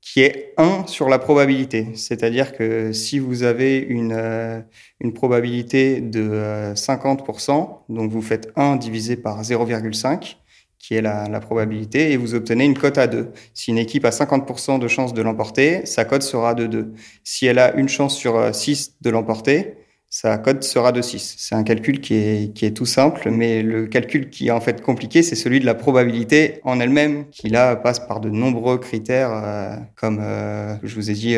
qui 0.01 0.21
est 0.21 0.53
1 0.57 0.87
sur 0.87 1.07
la 1.07 1.19
probabilité. 1.19 1.89
C'est-à-dire 1.95 2.53
que 2.53 2.91
si 2.91 3.19
vous 3.19 3.43
avez 3.43 3.77
une, 3.77 4.13
euh, 4.13 4.59
une 4.99 5.13
probabilité 5.13 6.01
de 6.01 6.73
50%, 6.75 7.51
euh, 7.89 7.93
donc 7.93 8.11
vous 8.11 8.21
faites 8.21 8.51
1 8.55 8.75
divisé 8.77 9.15
par 9.15 9.41
0,5, 9.41 10.37
qui 10.81 10.95
est 10.95 11.01
la, 11.01 11.39
probabilité, 11.39 12.11
et 12.11 12.17
vous 12.17 12.33
obtenez 12.33 12.65
une 12.65 12.77
cote 12.77 12.97
à 12.97 13.07
2. 13.07 13.31
Si 13.53 13.71
une 13.71 13.77
équipe 13.77 14.03
a 14.05 14.09
50% 14.09 14.79
de 14.79 14.87
chance 14.87 15.13
de 15.13 15.21
l'emporter, 15.21 15.85
sa 15.85 16.05
cote 16.05 16.23
sera 16.23 16.55
de 16.55 16.65
2. 16.65 16.93
Si 17.23 17.45
elle 17.45 17.59
a 17.59 17.75
une 17.75 17.87
chance 17.87 18.17
sur 18.17 18.53
6 18.53 18.95
de 19.01 19.09
l'emporter, 19.09 19.80
sa 20.13 20.37
cote 20.37 20.65
sera 20.65 20.91
de 20.91 21.01
6. 21.01 21.35
C'est 21.37 21.55
un 21.55 21.63
calcul 21.63 22.01
qui 22.01 22.15
est, 22.15 22.75
tout 22.75 22.85
simple, 22.85 23.29
mais 23.31 23.63
le 23.63 23.87
calcul 23.87 24.29
qui 24.29 24.49
est 24.49 24.51
en 24.51 24.59
fait 24.59 24.81
compliqué, 24.81 25.23
c'est 25.23 25.37
celui 25.37 25.61
de 25.61 25.65
la 25.65 25.73
probabilité 25.73 26.59
en 26.65 26.81
elle-même, 26.81 27.29
qui 27.31 27.47
là 27.47 27.77
passe 27.77 28.01
par 28.01 28.19
de 28.19 28.29
nombreux 28.29 28.77
critères, 28.77 29.31
euh, 29.31 29.77
comme 29.95 30.19
euh, 30.21 30.75
je 30.83 30.95
vous 30.95 31.09
ai 31.09 31.13
dit, 31.13 31.37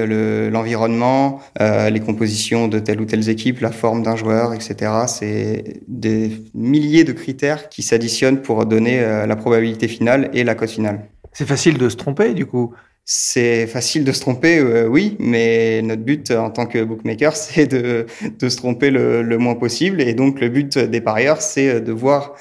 l'environnement, 0.51 1.39
euh, 1.61 1.91
les 1.91 1.99
compositions 1.99 2.67
de 2.67 2.79
telle 2.79 2.99
ou 2.99 3.05
telle 3.05 3.29
équipe, 3.29 3.59
la 3.59 3.71
forme 3.71 4.01
d'un 4.01 4.15
joueur, 4.15 4.55
etc. 4.55 4.91
C'est 5.05 5.81
des 5.87 6.31
milliers 6.55 7.03
de 7.03 7.11
critères 7.11 7.69
qui 7.69 7.83
s'additionnent 7.83 8.41
pour 8.41 8.65
donner 8.65 9.01
la 9.01 9.35
probabilité 9.35 9.87
finale 9.87 10.31
et 10.33 10.43
la 10.43 10.55
cote 10.55 10.71
finale. 10.71 11.09
C'est 11.31 11.47
facile 11.47 11.77
de 11.77 11.89
se 11.89 11.95
tromper 11.95 12.33
du 12.33 12.47
coup 12.47 12.73
c'est 13.05 13.67
facile 13.67 14.03
de 14.05 14.11
se 14.11 14.21
tromper, 14.21 14.59
euh, 14.59 14.87
oui, 14.87 15.17
mais 15.19 15.81
notre 15.81 16.03
but 16.03 16.31
en 16.31 16.49
tant 16.49 16.65
que 16.65 16.83
bookmaker, 16.83 17.35
c'est 17.35 17.67
de, 17.67 18.05
de, 18.39 18.49
se 18.49 18.57
tromper 18.57 18.91
le, 18.91 19.21
le, 19.21 19.37
moins 19.37 19.55
possible. 19.55 20.01
Et 20.01 20.13
donc, 20.13 20.39
le 20.39 20.49
but 20.49 20.77
des 20.77 21.01
parieurs, 21.01 21.41
c'est 21.41 21.81
de 21.81 21.91
voir 21.91 22.33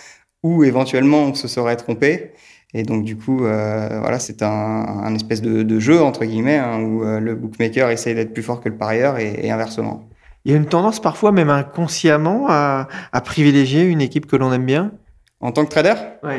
où 0.42 0.64
éventuellement 0.64 1.25
on 1.25 1.35
se 1.35 1.48
serait 1.48 1.77
trompé. 1.77 2.33
Et 2.75 2.85
donc, 2.85 3.05
du 3.05 3.16
coup, 3.16 3.44
euh, 3.44 3.98
voilà, 4.01 4.18
c'est 4.18 4.42
un, 4.42 4.48
un, 4.48 5.14
espèce 5.14 5.42
de, 5.42 5.62
de, 5.62 5.79
jeu, 5.79 6.01
entre 6.01 6.25
guillemets, 6.25 6.57
hein, 6.57 6.81
où 6.81 7.05
euh, 7.05 7.20
le 7.20 7.35
bookmaker 7.35 7.90
essaye 7.90 8.14
d'être 8.14 8.33
plus 8.33 8.42
fort 8.42 8.61
que 8.61 8.68
le 8.68 8.77
parieur 8.77 9.18
et, 9.18 9.46
et, 9.46 9.51
inversement. 9.51 10.09
Il 10.44 10.53
y 10.53 10.55
a 10.55 10.59
une 10.59 10.66
tendance 10.66 10.98
parfois, 10.98 11.33
même 11.33 11.51
inconsciemment, 11.51 12.46
à, 12.48 12.88
à 13.12 13.20
privilégier 13.20 13.83
une 13.83 14.01
équipe 14.01 14.27
que 14.27 14.37
l'on 14.37 14.53
aime 14.53 14.64
bien? 14.64 14.92
En 15.40 15.53
tant 15.53 15.64
que 15.64 15.70
trader? 15.70 15.94
Oui. 16.22 16.35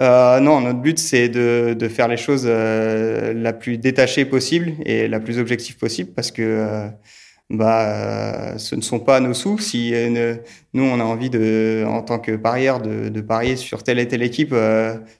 Euh, 0.00 0.40
non, 0.40 0.60
notre 0.60 0.80
but 0.80 0.98
c'est 0.98 1.28
de, 1.28 1.88
faire 1.88 2.08
les 2.08 2.16
choses 2.16 2.44
euh, 2.46 3.34
la 3.34 3.52
plus 3.52 3.76
détachée 3.76 4.24
possible 4.24 4.72
et 4.86 5.08
la 5.08 5.20
plus 5.20 5.38
objective 5.38 5.76
possible 5.76 6.12
parce 6.14 6.30
que 6.30 6.42
euh, 6.42 6.88
bah, 7.50 8.56
ce 8.56 8.76
ne 8.76 8.80
sont 8.80 9.00
pas 9.00 9.20
nos 9.20 9.34
sous. 9.34 9.58
Si 9.58 9.92
nous 10.72 10.84
on 10.84 11.00
a 11.00 11.04
envie 11.04 11.28
de, 11.28 11.84
en 11.86 12.00
tant 12.00 12.18
que 12.18 12.36
parieur, 12.36 12.80
de, 12.80 13.20
parier 13.20 13.56
sur 13.56 13.82
telle 13.82 13.98
et 13.98 14.08
telle 14.08 14.22
équipe, 14.22 14.54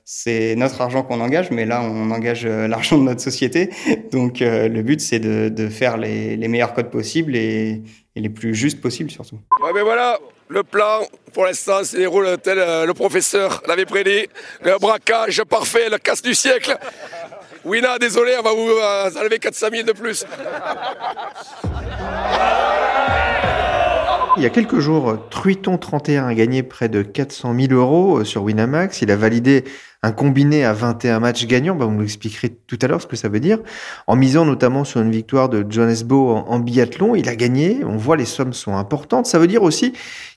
c'est 0.05 0.55
notre 0.55 0.81
argent 0.81 1.03
qu'on 1.03 1.19
engage, 1.19 1.51
mais 1.51 1.65
là 1.65 1.83
on 1.83 2.09
engage 2.09 2.47
l'argent 2.47 2.97
de 2.97 3.03
notre 3.03 3.21
société. 3.21 3.69
Donc 4.11 4.39
le 4.39 4.81
but 4.81 5.01
c'est 5.01 5.19
de, 5.19 5.67
faire 5.67 5.97
les, 5.97 6.47
meilleurs 6.47 6.73
codes 6.73 6.89
possibles 6.89 7.35
et, 7.35 7.83
les 8.15 8.29
plus 8.29 8.55
justes 8.55 8.81
possibles 8.81 9.11
surtout. 9.11 9.39
Ouais, 9.61 9.71
mais 9.75 9.81
voilà, 9.81 10.17
le 10.51 10.63
plan, 10.63 10.99
pour 11.33 11.45
l'instant, 11.45 11.83
se 11.83 11.95
déroule 11.95 12.37
tel 12.43 12.59
euh, 12.59 12.85
le 12.85 12.93
professeur 12.93 13.63
l'avait 13.67 13.85
prédit. 13.85 14.27
Le 14.61 14.77
braquage 14.79 15.41
parfait, 15.45 15.89
le 15.89 15.97
casse 15.97 16.21
du 16.21 16.35
siècle. 16.35 16.77
Wina, 17.63 17.97
désolé, 17.97 18.33
on 18.37 18.43
va 18.43 18.51
vous 18.51 18.69
euh, 18.69 19.09
enlever 19.17 19.39
400 19.39 19.67
000 19.71 19.83
de 19.83 19.93
plus. 19.93 20.25
Il 24.37 24.43
y 24.43 24.45
a 24.45 24.49
quelques 24.49 24.79
jours, 24.79 25.17
Truiton 25.29 25.77
31 25.77 26.27
a 26.27 26.33
gagné 26.33 26.63
près 26.63 26.89
de 26.89 27.01
400 27.01 27.53
000 27.53 27.73
euros 27.73 28.19
euh, 28.19 28.23
sur 28.23 28.43
Winamax. 28.43 29.01
Il 29.01 29.11
a 29.11 29.15
validé 29.15 29.65
un 30.03 30.13
combiné 30.13 30.63
à 30.63 30.73
21 30.73 31.19
matchs 31.19 31.45
gagnants. 31.45 31.75
Bah, 31.75 31.85
vous 31.85 31.91
nous 31.91 32.03
expliquerez 32.03 32.49
tout 32.49 32.79
à 32.81 32.87
l'heure 32.87 33.01
ce 33.01 33.07
que 33.07 33.15
ça 33.15 33.27
veut 33.29 33.39
dire. 33.39 33.59
En 34.07 34.15
misant 34.15 34.45
notamment 34.45 34.83
sur 34.83 35.01
une 35.01 35.11
victoire 35.11 35.49
de 35.49 35.65
John 35.69 35.89
Esbo 35.89 36.31
en, 36.31 36.59
biathlon, 36.59 37.13
il 37.13 37.27
a 37.27 37.35
gagné. 37.35 37.81
On 37.85 37.97
voit 37.97 38.15
les 38.15 38.25
sommes 38.25 38.53
sont 38.53 38.75
importantes. 38.77 39.25
Ça 39.25 39.37
veut 39.37 39.47
dire 39.47 39.63
aussi 39.63 39.93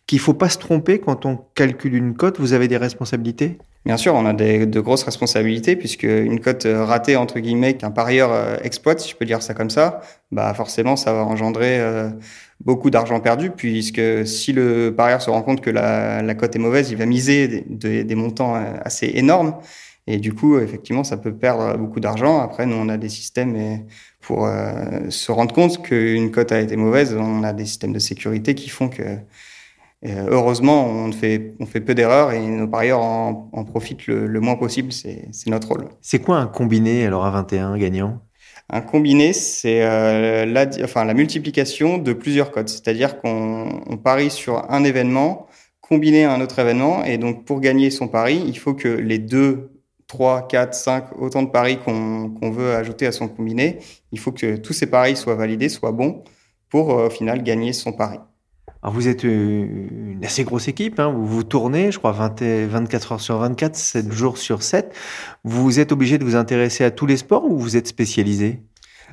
qu'il 0.07 0.19
faut 0.19 0.35
pas 0.35 0.49
se 0.49 0.59
tromper 0.59 0.99
quand 0.99 1.27
on 1.27 1.39
calcule 1.55 1.95
une 1.95 2.15
cote. 2.15 2.39
Vous 2.39 2.53
avez 2.53 2.69
des 2.69 2.77
responsabilités? 2.77 3.59
Bien 3.85 3.99
sûr, 3.99 4.15
on 4.15 4.25
a 4.25 4.33
des, 4.33 4.65
de 4.65 4.81
grosses 4.81 5.03
responsabilités 5.03 5.77
puisque 5.77 6.05
une 6.05 6.41
cote 6.41 6.67
ratée 6.67 7.17
entre 7.17 7.39
guillemets 7.39 7.75
qu'un 7.75 7.91
parieur 7.91 8.33
euh, 8.33 8.57
exploite, 8.63 9.01
si 9.01 9.11
je 9.11 9.17
peux 9.17 9.27
dire 9.27 9.43
ça 9.43 9.53
comme 9.53 9.69
ça, 9.69 10.01
bah 10.33 10.55
forcément 10.55 10.97
ça 10.97 11.13
va 11.13 11.23
engendrer 11.23 11.79
euh, 11.81 12.09
beaucoup 12.61 12.89
d'argent 12.89 13.21
perdu 13.21 13.51
puisque 13.51 14.27
si 14.27 14.55
le 14.55 14.95
parieur 14.97 15.21
se 15.21 15.29
rend 15.29 15.43
compte 15.43 15.61
que 15.61 15.69
la, 15.69 16.35
cote 16.35 16.57
est 16.57 16.59
mauvaise, 16.59 16.91
il 16.93 16.97
va 16.97 17.05
miser 17.05 17.67
des, 17.69 18.15
montants 18.15 18.57
euh, 18.57 18.61
assez 18.83 19.11
énormes 19.17 19.57
et 20.07 20.17
du 20.17 20.33
coup 20.33 20.59
effectivement 20.59 21.05
ça 21.05 21.19
peut 21.19 21.35
perdre 21.35 21.77
beaucoup 21.77 22.01
d'argent. 22.01 22.41
Après 22.41 22.65
nous 22.65 22.77
on 22.77 22.89
a 22.89 22.97
des 22.97 23.11
systèmes 23.11 23.85
pour 24.21 24.49
se 25.11 25.33
rendre 25.33 25.55
compte 25.55 25.83
qu'une 25.83 26.31
cote 26.31 26.53
a 26.53 26.61
été 26.61 26.77
mauvaise, 26.77 27.15
on 27.19 27.43
a 27.43 27.53
des 27.53 27.67
systèmes 27.67 27.93
de 27.93 27.99
sécurité 27.99 28.55
qui 28.55 28.71
font 28.71 28.89
que 28.89 29.03
euh, 30.07 30.27
heureusement, 30.29 30.87
on 30.87 31.13
fait, 31.13 31.55
on 31.61 31.67
fait 31.67 31.81
peu 31.81 31.95
d'erreurs 31.95 32.33
et 32.33 32.41
nos 32.47 32.69
parieurs 32.69 33.01
en, 33.01 33.51
en 33.53 33.65
profitent 33.65 34.07
le, 34.07 34.41
moins 34.41 34.57
possible. 34.57 34.93
C'est 34.93 35.31
notre 35.47 35.69
rôle. 35.69 35.89
C'est 36.01 36.21
quoi 36.21 36.37
un 36.37 36.47
combiné 36.47 37.07
alors 37.07 37.25
à 37.25 37.31
21 37.31 37.79
gagnant? 37.79 38.21
Un 38.71 38.81
combiné, 38.81 39.33
c'est 39.33 39.83
euh, 39.83 40.47
la, 40.47 40.67
enfin, 40.83 41.05
la 41.05 41.15
multiplication 41.15 41.99
de 41.99 42.13
plusieurs 42.13 42.51
codes. 42.51 42.69
C'est-à-dire 42.69 43.21
qu'on 43.21 43.83
on 43.87 43.97
parie 43.97 44.31
sur 44.31 44.71
un 44.71 44.85
événement 44.85 45.47
combiné 45.81 46.25
à 46.25 46.33
un 46.33 46.41
autre 46.41 46.59
événement. 46.59 47.05
Et 47.05 47.19
donc, 47.19 47.45
pour 47.45 47.61
gagner 47.61 47.91
son 47.91 48.09
pari, 48.09 48.43
il 48.47 48.59
faut 48.59 48.75
que 48.75 48.89
les 48.89 49.19
deux 49.19 49.71
3, 50.07 50.49
4, 50.49 50.75
5, 50.75 51.05
autant 51.19 51.43
de 51.43 51.51
paris 51.51 51.79
qu'on 51.85 52.51
veut 52.51 52.75
ajouter 52.75 53.07
à 53.07 53.13
son 53.13 53.29
combiné, 53.29 53.79
il 54.13 54.19
faut 54.19 54.33
que 54.33 54.57
tous 54.57 54.73
ces 54.73 54.87
paris 54.87 55.17
soient 55.17 55.35
validés, 55.35 55.69
soient 55.69 55.93
bons 55.93 56.23
pour 56.69 56.99
euh, 56.99 57.07
au 57.07 57.11
final 57.11 57.43
gagner 57.43 57.73
son 57.73 57.93
pari. 57.93 58.19
Alors 58.85 58.93
vous 58.93 59.09
êtes 59.09 59.25
une 59.25 60.21
assez 60.23 60.45
grosse 60.45 60.69
équipe, 60.69 61.01
hein. 61.01 61.11
vous 61.11 61.25
vous 61.25 61.43
tournez, 61.43 61.91
je 61.91 61.99
crois, 61.99 62.13
20 62.13 62.67
24 62.67 63.13
heures 63.13 63.21
sur 63.23 63.39
24, 63.39 63.75
7 63.75 64.13
jours 64.13 64.37
sur 64.37 64.63
7. 64.63 64.95
Vous 65.43 65.81
êtes 65.81 65.91
obligé 65.91 66.19
de 66.19 66.25
vous 66.25 66.37
intéresser 66.37 66.85
à 66.85 66.91
tous 66.91 67.07
les 67.07 67.17
sports 67.17 67.47
ou 67.47 67.59
vous 67.59 67.79
êtes 67.79 67.87
spécialisé? 67.87 68.61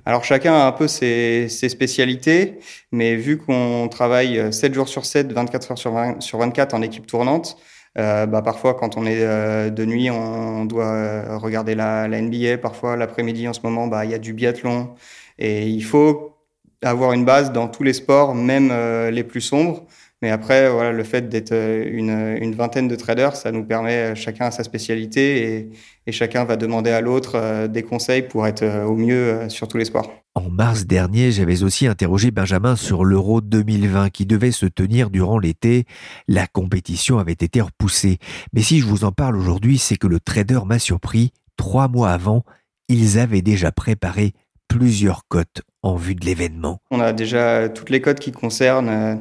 Alors 0.05 0.25
chacun 0.25 0.53
a 0.53 0.67
un 0.67 0.73
peu 0.73 0.89
ses, 0.89 1.47
spécialités, 1.47 2.59
mais 2.91 3.15
vu 3.15 3.37
qu'on 3.37 3.87
travaille 3.89 4.51
7 4.51 4.73
jours 4.73 4.89
sur 4.89 5.05
7, 5.05 5.31
24 5.31 5.71
heures 5.71 5.77
sur, 5.77 5.93
20, 5.93 6.21
sur 6.21 6.39
24 6.39 6.73
en 6.73 6.81
équipe 6.81 7.07
tournante, 7.07 7.55
euh, 7.97 8.25
bah 8.25 8.41
parfois 8.41 8.73
quand 8.73 8.97
on 8.97 9.05
est 9.05 9.21
euh, 9.21 9.69
de 9.69 9.85
nuit, 9.85 10.09
on 10.11 10.65
doit 10.65 10.83
euh, 10.83 11.37
regarder 11.37 11.75
la, 11.75 12.09
la 12.09 12.21
NBA. 12.21 12.57
Parfois 12.57 12.97
l'après-midi, 12.97 13.47
en 13.47 13.53
ce 13.53 13.61
moment, 13.63 13.87
bah 13.87 14.03
il 14.03 14.11
y 14.11 14.15
a 14.15 14.19
du 14.19 14.33
biathlon, 14.33 14.95
et 15.39 15.65
il 15.65 15.83
faut 15.85 16.40
avoir 16.83 17.13
une 17.13 17.25
base 17.25 17.51
dans 17.51 17.67
tous 17.67 17.83
les 17.83 17.93
sports, 17.93 18.35
même 18.35 18.69
euh, 18.71 19.11
les 19.11 19.23
plus 19.23 19.41
sombres. 19.41 19.85
Mais 20.21 20.29
après, 20.29 20.69
voilà, 20.69 20.91
le 20.91 21.03
fait 21.03 21.29
d'être 21.29 21.51
euh, 21.51 22.37
une, 22.39 22.53
vingtaine 22.53 22.87
de 22.87 22.95
traders, 22.95 23.35
ça 23.35 23.51
nous 23.51 23.63
permet 23.63 24.11
euh, 24.11 24.15
chacun 24.15 24.45
à 24.45 24.51
sa 24.51 24.63
spécialité 24.63 25.43
et, 25.43 25.69
et 26.05 26.11
chacun 26.11 26.43
va 26.43 26.57
demander 26.57 26.91
à 26.91 27.01
l'autre 27.01 27.67
des 27.67 27.83
conseils 27.83 28.23
pour 28.23 28.45
être 28.47 28.63
au 28.85 28.95
mieux 28.95 29.49
sur 29.49 29.67
tous 29.67 29.77
les 29.77 29.85
sports. 29.85 30.11
En 30.33 30.49
mars 30.49 30.85
dernier, 30.85 31.31
j'avais 31.31 31.61
aussi 31.61 31.87
interrogé 31.87 32.31
Benjamin 32.31 32.75
sur 32.75 33.03
l'Euro 33.03 33.41
2020 33.41 34.09
qui 34.11 34.25
devait 34.25 34.51
se 34.51 34.65
tenir 34.65 35.09
durant 35.09 35.37
l'été. 35.37 35.85
La 36.27 36.47
compétition 36.47 37.19
avait 37.19 37.33
été 37.33 37.59
repoussée. 37.59 38.17
Mais 38.53 38.61
si 38.61 38.79
je 38.79 38.85
vous 38.85 39.03
en 39.03 39.11
parle 39.11 39.35
aujourd'hui, 39.35 39.77
c'est 39.77 39.97
que 39.97 40.07
le 40.07 40.19
trader 40.19 40.61
m'a 40.65 40.79
surpris. 40.79 41.33
Trois 41.57 41.89
mois 41.89 42.11
avant, 42.11 42.43
ils 42.87 43.19
avaient 43.19 43.41
déjà 43.41 43.71
préparé 43.71 44.33
plusieurs 44.71 45.27
cotes 45.27 45.63
en 45.83 45.95
vue 45.95 46.15
de 46.15 46.25
l'événement 46.25 46.79
On 46.91 47.01
a 47.01 47.11
déjà 47.11 47.67
toutes 47.67 47.89
les 47.89 47.99
cotes 47.99 48.19
qui 48.19 48.31
concernent 48.31 48.89
euh, 48.89 49.15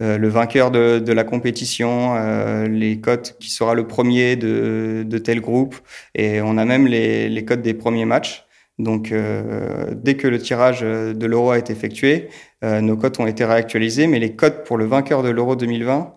euh, 0.00 0.16
le 0.16 0.28
vainqueur 0.28 0.70
de, 0.70 1.12
la 1.12 1.24
compétition, 1.24 2.14
euh, 2.16 2.68
les 2.68 3.00
cotes 3.00 3.36
qui 3.40 3.50
sera 3.50 3.74
le 3.74 3.86
premier 3.86 4.36
de, 4.36 5.18
tel 5.18 5.40
groupe, 5.40 5.76
et 6.14 6.40
on 6.40 6.56
a 6.56 6.64
même 6.64 6.86
les, 6.86 7.44
cotes 7.44 7.62
des 7.62 7.74
premiers 7.74 8.04
matchs. 8.04 8.46
Donc, 8.78 9.10
euh, 9.10 9.92
dès 9.92 10.16
que 10.16 10.28
le 10.28 10.38
tirage 10.38 10.80
de 10.82 11.26
l'euro 11.26 11.50
a 11.50 11.58
été 11.58 11.72
effectué, 11.72 12.28
euh, 12.64 12.80
nos 12.80 12.96
cotes 12.96 13.18
ont 13.18 13.26
été 13.26 13.44
réactualisées, 13.44 14.06
mais 14.06 14.20
les 14.20 14.36
cotes 14.36 14.64
pour 14.64 14.78
le 14.78 14.86
vainqueur 14.86 15.22
de 15.22 15.30
l'euro 15.30 15.56
2020 15.56 16.14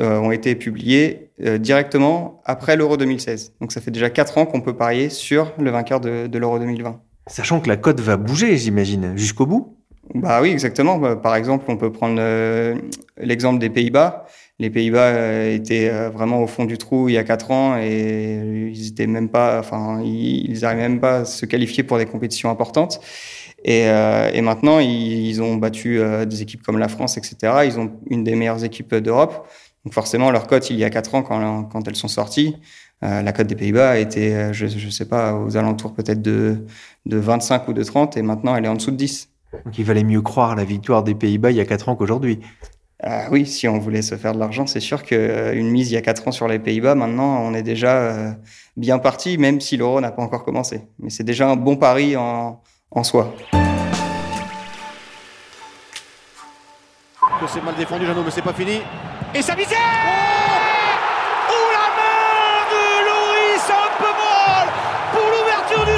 ont 0.00 0.30
été 0.30 0.54
publiées 0.54 1.30
directement 1.58 2.42
après 2.44 2.76
l'euro 2.76 2.98
2016. 2.98 3.54
Donc, 3.60 3.72
ça 3.72 3.80
fait 3.80 3.90
déjà 3.90 4.10
quatre 4.10 4.36
ans 4.36 4.44
qu'on 4.44 4.60
peut 4.60 4.76
parier 4.76 5.08
sur 5.08 5.52
le 5.58 5.70
vainqueur 5.70 5.98
de 6.00 6.38
l'euro 6.38 6.58
2020. 6.58 7.00
Sachant 7.26 7.60
que 7.60 7.68
la 7.68 7.76
cote 7.76 8.00
va 8.00 8.16
bouger, 8.16 8.56
j'imagine, 8.56 9.16
jusqu'au 9.16 9.46
bout. 9.46 9.76
Bah 10.14 10.40
oui, 10.42 10.50
exactement. 10.50 10.98
Bah, 10.98 11.16
par 11.16 11.36
exemple, 11.36 11.64
on 11.68 11.76
peut 11.76 11.92
prendre 11.92 12.16
euh, 12.18 12.74
l'exemple 13.16 13.58
des 13.58 13.70
Pays-Bas. 13.70 14.26
Les 14.58 14.68
Pays-Bas 14.68 15.06
euh, 15.06 15.54
étaient 15.54 15.88
euh, 15.88 16.10
vraiment 16.10 16.42
au 16.42 16.46
fond 16.46 16.64
du 16.64 16.76
trou 16.76 17.08
il 17.08 17.14
y 17.14 17.18
a 17.18 17.24
quatre 17.24 17.50
ans 17.50 17.78
et 17.78 18.70
ils 18.74 19.08
même 19.08 19.28
pas, 19.28 19.62
ils 20.04 20.60
n'arrivaient 20.60 20.88
même 20.88 21.00
pas 21.00 21.18
à 21.18 21.24
se 21.24 21.46
qualifier 21.46 21.82
pour 21.82 21.98
des 21.98 22.06
compétitions 22.06 22.50
importantes. 22.50 23.00
Et, 23.64 23.86
maintenant, 24.42 24.80
ils, 24.80 25.40
ont 25.40 25.54
battu 25.54 26.00
des 26.26 26.42
équipes 26.42 26.64
comme 26.64 26.78
la 26.78 26.88
France, 26.88 27.16
etc. 27.16 27.62
Ils 27.64 27.78
ont 27.78 27.92
une 28.10 28.24
des 28.24 28.34
meilleures 28.34 28.64
équipes 28.64 28.96
d'Europe. 28.96 29.48
Donc 29.84 29.94
forcément, 29.94 30.32
leur 30.32 30.48
cote, 30.48 30.68
il 30.70 30.76
y 30.76 30.84
a 30.84 30.90
quatre 30.90 31.14
ans, 31.14 31.22
quand, 31.22 31.86
elles 31.86 31.96
sont 31.96 32.08
sorties, 32.08 32.56
la 33.02 33.32
cote 33.32 33.48
des 33.48 33.56
Pays-Bas 33.56 33.90
a 33.90 33.96
été, 33.98 34.52
je 34.52 34.64
ne 34.64 34.90
sais 34.90 35.06
pas, 35.08 35.34
aux 35.34 35.56
alentours 35.56 35.92
peut-être 35.92 36.22
de, 36.22 36.64
de 37.06 37.16
25 37.16 37.68
ou 37.68 37.72
de 37.72 37.82
30, 37.82 38.16
et 38.16 38.22
maintenant 38.22 38.54
elle 38.56 38.64
est 38.64 38.68
en 38.68 38.74
dessous 38.74 38.92
de 38.92 38.96
10. 38.96 39.28
Donc 39.64 39.78
il 39.78 39.84
valait 39.84 40.04
mieux 40.04 40.22
croire 40.22 40.56
la 40.56 40.64
victoire 40.64 41.02
des 41.02 41.14
Pays-Bas 41.14 41.50
il 41.50 41.56
y 41.56 41.60
a 41.60 41.64
4 41.64 41.88
ans 41.88 41.96
qu'aujourd'hui. 41.96 42.40
Euh, 43.04 43.24
oui, 43.32 43.46
si 43.46 43.66
on 43.66 43.78
voulait 43.78 44.02
se 44.02 44.14
faire 44.14 44.32
de 44.32 44.38
l'argent, 44.38 44.66
c'est 44.66 44.80
sûr 44.80 45.02
qu'une 45.02 45.18
euh, 45.18 45.62
mise 45.62 45.90
il 45.90 45.94
y 45.94 45.96
a 45.96 46.02
4 46.02 46.28
ans 46.28 46.32
sur 46.32 46.46
les 46.46 46.60
Pays-Bas, 46.60 46.94
maintenant 46.94 47.40
on 47.42 47.52
est 47.52 47.64
déjà 47.64 47.96
euh, 47.96 48.30
bien 48.76 48.98
parti, 49.00 49.38
même 49.38 49.60
si 49.60 49.76
l'euro 49.76 50.00
n'a 50.00 50.12
pas 50.12 50.22
encore 50.22 50.44
commencé. 50.44 50.82
Mais 51.00 51.10
c'est 51.10 51.24
déjà 51.24 51.48
un 51.48 51.56
bon 51.56 51.76
pari 51.76 52.16
en, 52.16 52.60
en 52.90 53.02
soi. 53.02 53.34
C'est 57.48 57.62
mal 57.62 57.74
défendu, 57.76 58.06
Jeannot, 58.06 58.22
mais 58.24 58.30
c'est 58.30 58.40
pas 58.40 58.52
fini. 58.52 58.80
Et 59.34 59.42
ça 59.42 59.54
Oh 59.58 60.41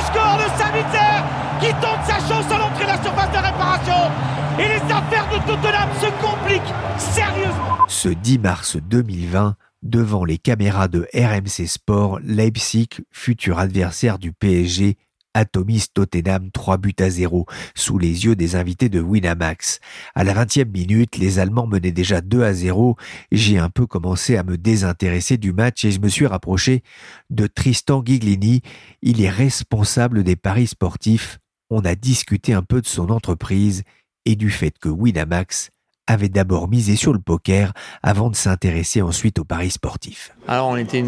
score 0.04 0.38
de 0.38 0.48
Savitzer 0.58 1.24
qui 1.60 1.70
tente 1.80 2.04
sa 2.04 2.18
chance 2.28 2.50
à 2.50 2.58
l'entrée 2.58 2.84
de 2.84 2.90
la 2.90 3.02
surface 3.02 3.30
de 3.30 3.36
réparation. 3.36 4.10
Et 4.58 4.68
les 4.68 4.92
affaires 4.92 5.28
de 5.30 5.38
Tottenham 5.46 5.88
se 6.00 6.06
compliquent 6.24 6.74
sérieusement. 6.98 7.78
Ce 7.88 8.08
10 8.08 8.38
mars 8.38 8.76
2020, 8.76 9.56
devant 9.82 10.24
les 10.24 10.38
caméras 10.38 10.88
de 10.88 11.08
RMC 11.14 11.66
Sport, 11.66 12.20
Leipzig, 12.22 12.88
futur 13.10 13.58
adversaire 13.58 14.18
du 14.18 14.32
PSG, 14.32 14.96
atomise 15.35 15.92
Tottenham 15.92 16.51
3 16.51 16.79
buts 16.79 16.94
à 17.01 17.11
0 17.11 17.47
sous 17.75 17.99
les 17.99 18.25
yeux 18.25 18.37
des 18.37 18.57
invités 18.57 18.88
de 18.88 19.01
Winamax. 19.01 19.81
À 20.14 20.25
la 20.25 20.33
20e 20.35 20.70
minute, 20.70 21.16
les 21.16 21.38
Allemands 21.38 21.66
menaient 21.66 21.92
déjà 21.92 22.20
2 22.20 22.42
à 22.42 22.55
0. 22.55 22.97
J'ai 23.33 23.59
un 23.59 23.68
peu 23.68 23.87
commencé 23.87 24.37
à 24.37 24.42
me 24.42 24.57
désintéresser 24.57 25.37
du 25.37 25.53
match 25.53 25.85
et 25.85 25.90
je 25.90 26.01
me 26.01 26.09
suis 26.09 26.27
rapproché 26.27 26.83
de 27.31 27.47
Tristan 27.47 28.03
Giglini. 28.05 28.62
Il 29.03 29.20
est 29.20 29.31
responsable 29.31 30.23
des 30.23 30.37
paris 30.37 30.68
sportifs. 30.68 31.38
On 31.70 31.85
a 31.85 31.94
discuté 31.94 32.53
un 32.53 32.62
peu 32.62 32.81
de 32.81 32.87
son 32.87 33.11
entreprise 33.11 33.83
et 34.25 34.37
du 34.37 34.51
fait 34.51 34.79
que 34.79 34.88
Winamax 34.88 35.70
avait 36.06 36.28
d'abord 36.28 36.68
misé 36.68 36.96
sur 36.96 37.12
le 37.12 37.18
poker 37.18 37.72
avant 38.02 38.28
de 38.28 38.36
s'intéresser 38.36 39.00
ensuite 39.02 39.38
aux 39.38 39.44
paris 39.44 39.70
sportifs. 39.70 40.34
Alors 40.46 40.68
on 40.68 40.76
était 40.76 41.02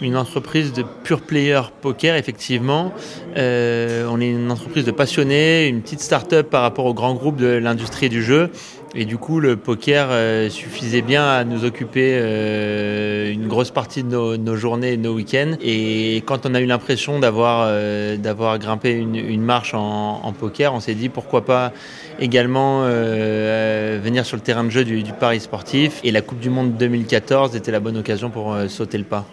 une, 0.00 0.16
entreprise 0.16 0.72
de 0.72 0.84
pure 1.04 1.20
player 1.20 1.60
poker 1.80 2.16
effectivement. 2.16 2.92
Euh, 3.36 4.06
on 4.10 4.20
est 4.20 4.30
une 4.30 4.50
entreprise 4.50 4.84
de 4.84 4.90
passionnés, 4.90 5.68
une 5.68 5.82
petite 5.82 6.00
start-up 6.00 6.50
par 6.50 6.62
rapport 6.62 6.86
au 6.86 6.94
grand 6.94 7.14
groupe 7.14 7.36
de 7.36 7.46
l'industrie 7.46 8.08
du 8.08 8.22
jeu. 8.22 8.50
Et 8.96 9.04
du 9.04 9.18
coup, 9.18 9.38
le 9.38 9.56
poker 9.56 10.08
euh, 10.10 10.48
suffisait 10.48 11.02
bien 11.02 11.24
à 11.24 11.44
nous 11.44 11.64
occuper 11.64 12.18
euh, 12.20 13.30
une 13.32 13.46
grosse 13.46 13.70
partie 13.70 14.02
de 14.02 14.36
nos, 14.36 14.56
journées 14.56 14.96
de 14.96 15.02
nos 15.02 15.14
week-ends. 15.14 15.52
Et 15.62 16.16
quand 16.26 16.44
on 16.44 16.54
a 16.56 16.60
eu 16.60 16.66
l'impression 16.66 17.20
d'avoir 17.20 17.66
euh, 17.68 18.16
d'avoir 18.16 18.58
grimpé 18.58 18.90
une, 18.90 19.42
marche 19.42 19.74
en, 19.74 20.32
poker, 20.32 20.74
on 20.74 20.80
s'est 20.80 20.94
dit 20.94 21.08
pourquoi 21.08 21.44
pas 21.44 21.72
également 22.18 22.82
venir 22.82 24.26
sur 24.26 24.36
le 24.36 24.42
terrain 24.42 24.64
de 24.64 24.70
jeu 24.70 24.84
du, 24.84 25.02
du, 25.02 25.12
Paris 25.12 25.40
sportif. 25.40 26.00
Et 26.02 26.10
la 26.10 26.20
Coupe 26.20 26.40
du 26.40 26.50
Monde 26.50 26.76
2014 26.76 27.54
était 27.54 27.70
la 27.70 27.80
bonne 27.80 27.96
occasion 27.96 28.30
pour 28.30 28.56
sauter 28.68 28.98
le 28.98 29.04
pas. 29.04 29.24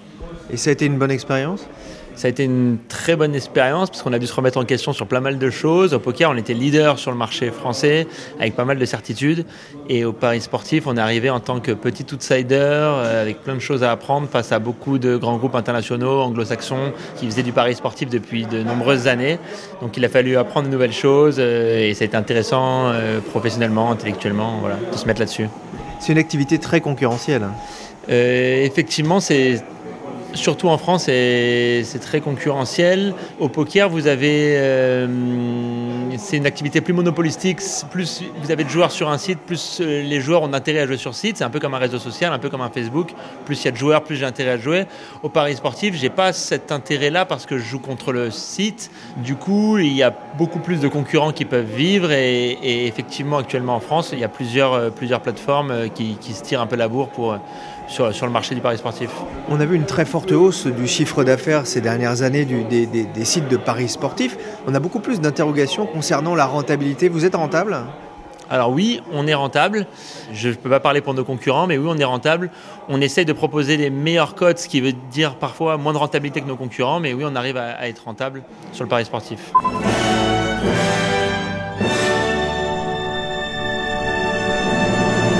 Et 0.52 0.58
ça 0.58 0.70
a 0.70 0.74
été 0.74 0.86
une 0.86 0.98
bonne 0.98 1.12
expérience? 1.12 1.68
Ça 2.18 2.28
a 2.28 2.30
été 2.30 2.44
une 2.44 2.80
très 2.90 3.16
bonne 3.16 3.36
expérience 3.36 3.92
parce 3.92 4.02
qu'on 4.02 4.12
a 4.12 4.18
dû 4.18 4.26
se 4.26 4.34
remettre 4.34 4.58
en 4.58 4.66
question 4.66 4.92
sur 4.92 5.06
plein 5.06 5.20
mal 5.20 5.38
de 5.38 5.50
choses. 5.52 5.94
Au 5.94 6.00
poker, 6.00 6.32
on 6.32 6.36
était 6.36 6.56
leader 6.56 6.98
sur 6.98 7.12
le 7.12 7.18
marché 7.18 7.52
français 7.52 8.08
avec 8.40 8.56
pas 8.56 8.66
mal 8.66 8.80
de 8.80 8.86
certitudes. 8.86 9.46
Et 9.88 10.04
au 10.04 10.14
Paris 10.14 10.42
sportif, 10.42 10.88
on 10.88 10.98
est 10.98 11.00
arrivé 11.00 11.30
en 11.30 11.40
tant 11.40 11.60
que 11.60 11.72
petit 11.72 12.08
outsider 12.12 12.56
euh, 12.56 13.22
avec 13.22 13.44
plein 13.44 13.54
de 13.54 13.60
choses 13.60 13.84
à 13.84 13.92
apprendre 13.92 14.28
face 14.28 14.52
à 14.52 14.58
beaucoup 14.58 14.98
de 14.98 15.16
grands 15.16 15.38
groupes 15.38 15.54
internationaux, 15.54 16.22
anglo-saxons, 16.22 16.92
qui 17.18 17.28
faisaient 17.28 17.44
du 17.44 17.52
Paris 17.52 17.76
sportif 17.76 18.10
depuis 18.10 18.48
de 18.48 18.64
nombreuses 18.64 19.08
années. 19.08 19.38
Donc 19.82 19.96
il 19.96 20.04
a 20.04 20.10
fallu 20.10 20.38
apprendre 20.38 20.68
de 20.68 20.72
nouvelles 20.72 20.94
choses 20.94 21.36
euh, 21.38 21.88
et 21.88 21.94
ça 21.94 22.04
a 22.04 22.08
été 22.08 22.18
intéressant 22.18 22.88
euh, 22.88 23.20
professionnellement, 23.20 23.92
intellectuellement, 23.92 24.58
voilà, 24.60 24.78
de 24.92 24.98
se 24.98 25.06
mettre 25.06 25.20
là-dessus. 25.20 25.50
C'est 26.00 26.14
une 26.14 26.18
activité 26.18 26.58
très 26.58 26.82
concurrentielle. 26.82 27.48
Euh, 28.10 28.64
effectivement, 28.64 29.20
c'est 29.20 29.62
Surtout 30.34 30.68
en 30.68 30.78
France, 30.78 31.06
c'est 31.06 32.00
très 32.02 32.22
concurrentiel. 32.22 33.14
Au 33.40 33.50
poker, 33.50 33.90
vous 33.90 34.08
avez, 34.08 34.56
euh, 34.58 35.08
c'est 36.18 36.38
une 36.38 36.46
activité 36.46 36.82
plus 36.82 36.94
monopolistique. 36.94 37.60
Plus 37.90 38.24
vous 38.42 38.52
avez 38.52 38.64
de 38.64 38.70
joueurs 38.70 38.92
sur 38.92 39.10
un 39.10 39.18
site, 39.18 39.40
plus 39.40 39.80
euh, 39.82 40.04
les 40.04 40.20
joueurs 40.20 40.44
ont 40.44 40.54
intérêt 40.54 40.80
à 40.80 40.86
jouer 40.86 40.98
sur 40.98 41.16
site. 41.16 41.38
C'est 41.38 41.44
un 41.44 41.50
peu 41.50 41.60
comme 41.60 41.74
un 41.74 41.80
réseau 41.80 41.98
social, 41.98 42.34
un 42.34 42.40
peu 42.40 42.50
comme 42.50 42.62
un 42.62 42.70
Facebook. 42.70 43.14
Plus 43.46 43.62
il 43.62 43.66
y 43.66 43.68
a 43.70 43.72
de 43.72 43.78
joueurs, 43.78 44.04
plus 44.04 44.16
j'ai 44.16 44.26
intérêt 44.26 44.52
à 44.52 44.58
jouer. 44.58 44.86
Au 45.24 45.30
paris 45.30 45.56
sportif, 45.56 45.96
j'ai 45.96 46.10
pas 46.10 46.34
cet 46.34 46.72
intérêt-là 46.72 47.26
parce 47.26 47.46
que 47.46 47.58
je 47.58 47.64
joue 47.64 47.80
contre 47.80 48.12
le 48.12 48.30
site. 48.30 48.92
Du 49.18 49.36
coup, 49.36 49.78
il 49.78 49.94
y 49.94 50.04
a 50.04 50.14
beaucoup 50.38 50.60
plus 50.60 50.82
de 50.82 50.88
concurrents 50.88 51.32
qui 51.32 51.46
peuvent 51.46 51.66
vivre 51.66 52.12
et, 52.12 52.86
effectivement, 52.86 53.38
actuellement 53.38 53.76
en 53.76 53.80
France, 53.80 54.10
il 54.14 54.20
y 54.20 54.24
a 54.24 54.30
plusieurs, 54.30 54.74
euh, 54.74 54.90
plusieurs 54.90 55.22
plateformes 55.22 55.90
qui, 55.96 56.18
qui 56.20 56.34
se 56.34 56.44
tirent 56.44 56.62
un 56.62 56.68
peu 56.68 56.76
la 56.76 56.90
bourre 56.90 57.10
pour 57.10 57.38
sur, 57.88 58.26
le 58.26 58.32
marché 58.32 58.56
du 58.56 58.62
paris 58.62 58.78
sportif. 58.78 59.10
On 59.50 59.60
a 59.60 59.66
vu 59.66 59.76
une 59.76 59.86
très 59.86 60.06
forte 60.06 60.32
hausse 60.32 60.68
du 60.68 60.88
chiffre 60.88 61.24
d'affaires 61.24 61.66
ces 61.66 61.82
dernières 61.82 62.22
années 62.22 62.46
des, 62.46 63.26
sites 63.26 63.48
de 63.48 63.58
paris 63.58 63.90
sportifs. 63.90 64.38
On 64.68 64.76
a 64.76 64.80
beaucoup 64.80 65.00
plus 65.00 65.20
d'interrogations 65.22 65.86
concernant 65.86 66.36
la 66.36 66.46
rentabilité. 66.46 67.10
Vous 67.10 67.26
êtes 67.26 67.36
rentable? 67.36 67.78
Alors 68.50 68.72
oui, 68.72 69.02
on 69.12 69.28
est 69.28 69.34
rentable. 69.34 69.88
Je 70.32 70.50
ne 70.50 70.54
peux 70.54 70.70
pas 70.70 70.80
parler 70.80 71.02
pour 71.02 71.14
nos 71.14 71.26
concurrents, 71.26 71.68
mais 71.68 71.78
oui, 71.78 71.88
on 71.90 71.98
est 71.98 72.06
rentable. 72.06 72.50
On 72.88 73.02
essaye 73.02 73.26
de 73.26 73.34
proposer 73.34 73.76
les 73.76 73.90
meilleurs 73.90 74.36
codes, 74.36 74.58
ce 74.58 74.70
qui 74.70 74.80
veut 74.80 74.94
dire 75.12 75.36
parfois 75.36 75.78
moins 75.78 75.94
de 75.94 75.98
rentabilité 75.98 76.42
que 76.42 76.48
nos 76.48 76.56
concurrents, 76.56 77.02
mais 77.02 77.14
oui, 77.14 77.24
on 77.26 77.36
arrive 77.36 77.58
à, 77.58 77.72
à 77.72 77.88
être 77.88 78.06
rentable 78.06 78.44
sur 78.72 78.86
le 78.86 78.90
pari 78.90 79.04
sportif. 79.04 79.52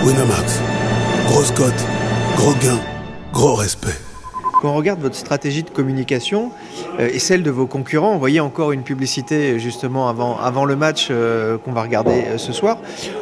Winamax, 0.04 0.62
grosse 1.28 1.52
cote 1.52 1.97
Gros 2.38 2.54
gain, 2.54 2.80
gros 3.34 3.56
respect. 3.56 3.98
Quand 4.62 4.70
on 4.70 4.76
regarde 4.76 5.00
votre 5.00 5.16
stratégie 5.16 5.64
de 5.64 5.72
communication 5.72 6.52
euh, 7.00 7.10
et 7.12 7.18
celle 7.18 7.42
de 7.42 7.50
vos 7.50 7.66
concurrents, 7.66 8.14
on 8.14 8.20
voyait 8.20 8.40
encore 8.40 8.72
une 8.74 8.84
publicité 8.84 9.60
justement 9.60 10.08
avant, 10.08 10.38
avant 10.38 10.64
le 10.64 10.76
match 10.76 11.08
euh, 11.10 11.58
qu'on 11.58 11.72
va 11.72 11.82
regarder 11.82 12.26
euh, 12.28 12.38
ce 12.38 12.54
soir. 12.54 12.78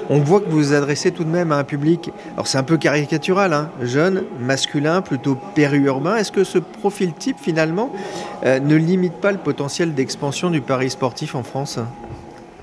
On 0.10 0.20
voit 0.20 0.42
que 0.42 0.50
vous 0.50 0.58
vous 0.58 0.74
adressez 0.74 1.12
tout 1.12 1.24
de 1.24 1.30
même 1.30 1.54
à 1.54 1.56
un 1.56 1.64
public, 1.64 2.12
alors 2.34 2.46
c'est 2.46 2.58
un 2.58 2.64
peu 2.64 2.76
caricatural, 2.76 3.54
hein, 3.54 3.70
jeune, 3.82 4.26
masculin, 4.42 5.02
plutôt 5.02 5.38
périurbain. 5.56 6.18
Est-ce 6.18 6.34
que 6.34 6.44
ce 6.44 6.58
profil 6.58 7.14
type 7.14 7.38
finalement 7.42 7.94
ne 8.44 8.76
limite 8.76 9.14
pas 9.14 9.32
le 9.32 9.38
potentiel 9.38 9.94
d'expansion 9.94 10.50
du 10.50 10.60
pari 10.60 10.90
sportif 10.90 11.36
en 11.36 11.44
France? 11.44 11.80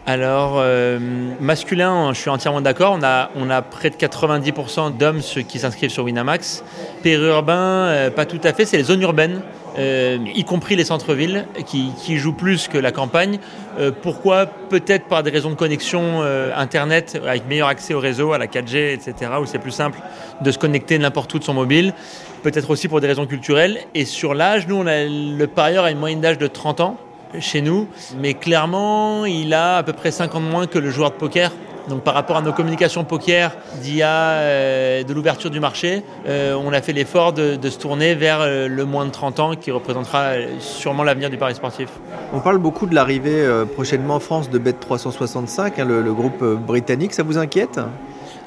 Alors, 0.04 0.54
euh, 0.56 0.98
masculin, 1.40 2.12
je 2.12 2.18
suis 2.18 2.30
entièrement 2.30 2.60
d'accord. 2.60 2.98
On 3.36 3.50
a, 3.50 3.62
près 3.62 3.88
de 3.88 3.94
90% 3.94 4.96
d'hommes 4.96 5.20
qui 5.20 5.60
s'inscrivent 5.60 5.90
sur 5.90 6.04
Winamax. 6.04 6.64
Périurbain, 7.04 7.54
euh, 7.54 8.10
pas 8.10 8.26
tout 8.26 8.40
à 8.42 8.52
fait, 8.52 8.64
c'est 8.64 8.76
les 8.76 8.82
zones 8.82 9.02
urbaines, 9.02 9.42
euh, 9.78 10.18
y 10.34 10.42
compris 10.42 10.74
les 10.74 10.84
centres-villes, 10.84 11.46
qui, 11.66 12.18
jouent 12.18 12.32
plus 12.32 12.66
que 12.66 12.78
la 12.78 12.90
campagne. 12.90 13.38
pourquoi? 14.02 14.46
Peut-être 14.46 15.06
par 15.06 15.22
des 15.22 15.30
raisons 15.30 15.50
de 15.50 15.54
connexion 15.54 16.22
Internet, 16.56 17.20
avec 17.24 17.46
meilleur 17.46 17.68
accès 17.68 17.94
au 17.94 18.00
réseau, 18.00 18.32
à 18.32 18.38
la 18.38 18.48
4G, 18.48 18.92
etc., 18.92 19.30
où 19.40 19.46
c'est 19.46 19.60
plus 19.60 19.70
simple 19.70 20.00
de 20.40 20.50
se 20.50 20.58
connecter 20.58 20.98
n'importe 20.98 21.32
où 21.34 21.38
de 21.38 21.44
son 21.44 21.54
mobile. 21.54 21.94
Peut-être 22.42 22.70
aussi 22.70 22.88
pour 22.88 23.00
des 23.00 23.06
raisons 23.06 23.26
culturelles. 23.26 23.78
Et 23.94 24.04
sur 24.04 24.34
l'âge, 24.34 24.66
nous, 24.66 24.82
le 24.82 25.46
parieur 25.46 25.84
a 25.84 25.92
une 25.92 25.98
moyenne 25.98 26.20
d'âge 26.20 26.38
de 26.38 26.48
30 26.48 26.80
ans 26.80 26.98
chez 27.40 27.62
nous, 27.62 27.88
mais 28.18 28.34
clairement, 28.34 29.24
il 29.24 29.54
a 29.54 29.76
à 29.78 29.82
peu 29.82 29.92
près 29.92 30.10
5 30.10 30.34
ans 30.34 30.40
de 30.40 30.46
moins 30.46 30.66
que 30.66 30.78
le 30.78 30.90
joueur 30.90 31.10
de 31.10 31.16
poker. 31.16 31.50
Donc 31.88 32.02
par 32.02 32.14
rapport 32.14 32.36
à 32.36 32.42
nos 32.42 32.52
communications 32.52 33.04
poker 33.04 33.52
d'IA 33.80 34.08
euh, 34.08 35.02
de 35.02 35.12
l'ouverture 35.12 35.50
du 35.50 35.60
marché, 35.60 36.04
euh, 36.26 36.54
on 36.54 36.72
a 36.72 36.80
fait 36.80 36.92
l'effort 36.92 37.32
de, 37.32 37.58
se 37.62 37.78
tourner 37.78 38.14
vers 38.14 38.40
euh, 38.40 38.68
le 38.68 38.84
moins 38.84 39.04
de 39.04 39.10
30 39.10 39.40
ans 39.40 39.54
qui 39.56 39.70
représentera 39.70 40.32
sûrement 40.60 41.02
l'avenir 41.02 41.30
du 41.30 41.38
pari 41.38 41.54
sportif. 41.54 41.88
On 42.32 42.40
parle 42.40 42.58
beaucoup 42.58 42.86
de 42.86 42.94
l'arrivée 42.94 43.46
prochainement 43.74 44.16
en 44.16 44.20
France 44.20 44.50
de 44.50 44.58
Bet365, 44.58 45.72
hein, 45.78 45.84
le, 45.84 46.12
groupe 46.12 46.44
britannique. 46.44 47.14
Ça 47.14 47.22
vous 47.22 47.38
inquiète? 47.38 47.80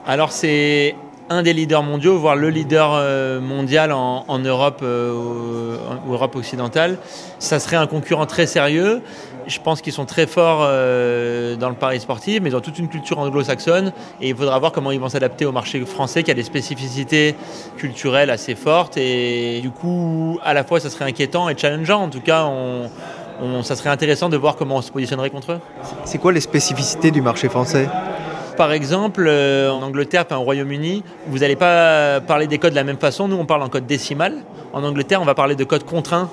Alors 0.08 0.32
c'est 0.32 0.96
un 1.30 1.44
des 1.44 1.54
leaders 1.54 1.84
mondiaux, 1.84 2.18
voire 2.18 2.36
le 2.36 2.50
leader 2.50 2.92
euh, 2.94 3.40
mondial 3.40 3.92
en, 3.92 4.40
Europe, 4.40 4.82
euh, 4.84 5.78
ou 6.08 6.14
Europe 6.14 6.36
occidentale. 6.36 6.98
Ça 7.40 7.60
serait 7.60 7.78
un 7.78 7.88
concurrent 7.88 8.26
très 8.26 8.46
sérieux. 8.46 9.02
Je 9.48 9.60
pense 9.60 9.82
qu'ils 9.82 9.94
sont 9.94 10.06
très 10.06 10.26
forts 10.26 10.62
euh, 10.64 11.56
dans 11.56 11.70
le 11.70 11.76
pari 11.76 12.00
sportif, 12.00 12.40
mais 12.42 12.50
ils 12.50 12.56
ont 12.56 12.62
toute 12.62 12.80
une 12.80 12.88
culture 12.88 13.20
anglo-saxonne 13.20 13.92
et 14.20 14.30
il 14.30 14.36
faudra 14.36 14.58
voir 14.58 14.72
comment 14.72 14.92
ils 14.92 15.00
vont 15.00 15.10
s'adapter 15.10 15.46
au 15.46 15.52
marché 15.52 15.84
français 15.86 16.24
qui 16.24 16.32
a 16.32 16.34
des 16.34 16.44
spécificités 16.44 17.36
culturelles 17.78 18.32
assez 18.32 18.56
fortes 18.56 18.98
et 18.98 19.62
du 19.62 19.70
coup, 19.70 20.40
à 20.44 20.54
la 20.54 20.64
fois, 20.64 20.80
ça 20.80 20.90
serait 20.90 21.06
inquiétant 21.06 21.48
et 21.48 21.56
challengeant. 21.56 22.02
En 22.02 22.10
tout 22.10 22.22
cas, 22.22 22.50
ça 23.62 23.76
serait 23.76 23.92
intéressant 23.92 24.30
de 24.30 24.38
voir 24.38 24.56
comment 24.56 24.78
on 24.78 24.82
se 24.82 24.92
positionnerait 24.92 25.30
contre 25.30 25.54
eux. 25.54 25.60
C'est 26.06 26.18
quoi 26.18 26.32
les 26.32 26.42
spécificités 26.42 27.12
du 27.12 27.22
marché 27.22 27.48
français? 27.48 27.88
Par 28.56 28.72
exemple, 28.72 29.26
euh, 29.28 29.70
en 29.70 29.82
Angleterre, 29.82 30.26
au 30.32 30.40
Royaume-Uni, 30.40 31.04
vous 31.28 31.40
n'allez 31.40 31.56
pas 31.56 32.20
parler 32.22 32.48
des 32.48 32.58
codes 32.58 32.72
de 32.72 32.76
la 32.76 32.84
même 32.84 32.98
façon. 32.98 33.28
Nous, 33.28 33.36
on 33.36 33.46
parle 33.46 33.62
en 33.62 33.70
code 33.70 33.86
décimal. 33.86 34.44
En 34.74 34.84
Angleterre, 34.84 35.22
on 35.22 35.26
va 35.26 35.36
parler 35.36 35.56
de 35.56 35.64
codes 35.64 35.86
contraints. 35.86 36.30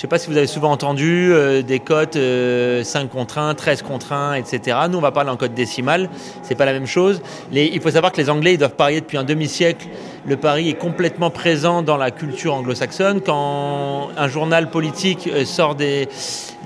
Je 0.00 0.06
ne 0.06 0.08
sais 0.08 0.12
pas 0.12 0.18
si 0.18 0.30
vous 0.30 0.38
avez 0.38 0.46
souvent 0.46 0.70
entendu 0.70 1.30
euh, 1.30 1.60
des 1.60 1.78
codes 1.78 2.14
5 2.14 2.16
euh, 2.16 3.06
contre 3.12 3.36
1, 3.36 3.54
13 3.54 3.82
contre 3.82 4.14
1, 4.14 4.32
etc. 4.32 4.78
Nous, 4.88 4.96
on 4.96 5.02
va 5.02 5.10
parler 5.12 5.28
en 5.28 5.36
code 5.36 5.52
décimal. 5.52 6.08
C'est 6.42 6.54
pas 6.54 6.64
la 6.64 6.72
même 6.72 6.86
chose. 6.86 7.20
il 7.52 7.78
faut 7.82 7.90
savoir 7.90 8.10
que 8.10 8.16
les 8.16 8.30
Anglais, 8.30 8.54
ils 8.54 8.58
doivent 8.58 8.76
parier 8.76 9.02
depuis 9.02 9.18
un 9.18 9.24
demi-siècle. 9.24 9.88
Le 10.24 10.38
pari 10.38 10.70
est 10.70 10.78
complètement 10.78 11.28
présent 11.28 11.82
dans 11.82 11.98
la 11.98 12.10
culture 12.10 12.54
anglo-saxonne. 12.54 13.20
Quand 13.20 14.08
un 14.16 14.28
journal 14.28 14.70
politique 14.70 15.28
sort 15.44 15.74
des, 15.74 16.08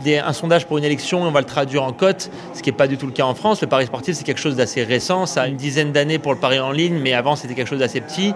un 0.06 0.32
sondage 0.32 0.66
pour 0.66 0.78
une 0.78 0.84
élection 0.84 1.22
on 1.22 1.30
va 1.30 1.40
le 1.40 1.46
traduire 1.46 1.82
en 1.82 1.92
cote, 1.92 2.30
ce 2.52 2.62
qui 2.62 2.70
n'est 2.70 2.76
pas 2.76 2.86
du 2.86 2.98
tout 2.98 3.06
le 3.06 3.12
cas 3.12 3.24
en 3.24 3.34
France. 3.34 3.60
Le 3.60 3.66
pari 3.66 3.86
sportif, 3.86 4.14
c'est 4.14 4.24
quelque 4.24 4.40
chose 4.40 4.54
d'assez 4.54 4.84
récent. 4.84 5.26
Ça 5.26 5.42
a 5.42 5.46
une 5.48 5.56
dizaine 5.56 5.90
d'années 5.90 6.20
pour 6.20 6.32
le 6.32 6.38
pari 6.38 6.60
en 6.60 6.70
ligne, 6.70 6.98
mais 7.00 7.14
avant, 7.14 7.34
c'était 7.34 7.54
quelque 7.54 7.68
chose 7.68 7.80
d'assez 7.80 8.00
petit. 8.00 8.32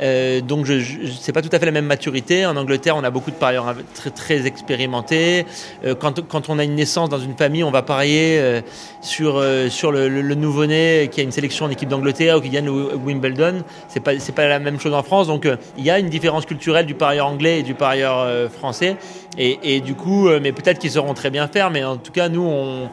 Euh, 0.00 0.40
donc, 0.40 0.66
je, 0.66 0.74
n'est 0.74 1.32
pas 1.32 1.42
tout 1.42 1.50
à 1.52 1.58
fait 1.58 1.66
la 1.66 1.72
même 1.72 1.86
maturité. 1.86 2.46
En 2.46 2.56
Angleterre, 2.56 2.96
on 2.96 3.04
a 3.04 3.10
beaucoup 3.10 3.30
de 3.30 3.36
parieurs 3.36 3.74
très, 3.94 4.10
très 4.10 4.46
expérimentés. 4.46 5.46
Euh, 5.84 5.94
quand, 5.94 6.26
quand, 6.26 6.48
on 6.48 6.58
a 6.58 6.64
une 6.64 6.74
naissance 6.74 7.08
dans 7.08 7.18
une 7.18 7.36
famille, 7.36 7.64
on 7.64 7.70
va 7.70 7.82
parier 7.82 8.38
euh, 8.38 8.60
sur, 9.00 9.42
sur 9.70 9.92
le, 9.92 10.08
nouveau-né 10.34 11.08
qui 11.10 11.20
a 11.20 11.24
une 11.24 11.32
sélection 11.32 11.66
en 11.66 11.70
équipe 11.70 11.88
d'Angleterre 11.88 12.38
ou 12.38 12.40
qui 12.40 12.48
gagne 12.50 12.66
le 12.66 12.96
Wimbledon. 12.96 13.62
C'est 13.88 14.00
pas, 14.00 14.18
c'est 14.18 14.34
pas 14.34 14.46
la 14.46 14.58
même 14.58 14.80
chose 14.80 14.94
en 14.94 15.02
France. 15.02 15.26
Donc, 15.26 15.48
il 15.78 15.84
y 15.84 15.90
a 15.90 15.98
une 15.98 16.08
différence 16.08 16.46
culturelle 16.46 16.86
du 16.86 16.94
parieur 16.94 17.26
anglais 17.26 17.60
et 17.60 17.62
du 17.62 17.74
parieur 17.74 18.50
français. 18.50 18.96
Et, 19.38 19.58
et, 19.62 19.80
du 19.80 19.94
coup, 19.94 20.28
mais 20.40 20.52
peut-être 20.52 20.78
qu'ils 20.78 20.92
sauront 20.92 21.14
très 21.14 21.30
bien 21.30 21.48
faire, 21.48 21.70
mais 21.70 21.84
en 21.84 21.96
tout 21.96 22.12
cas, 22.12 22.28
nous, 22.28 22.42
on, 22.42 22.88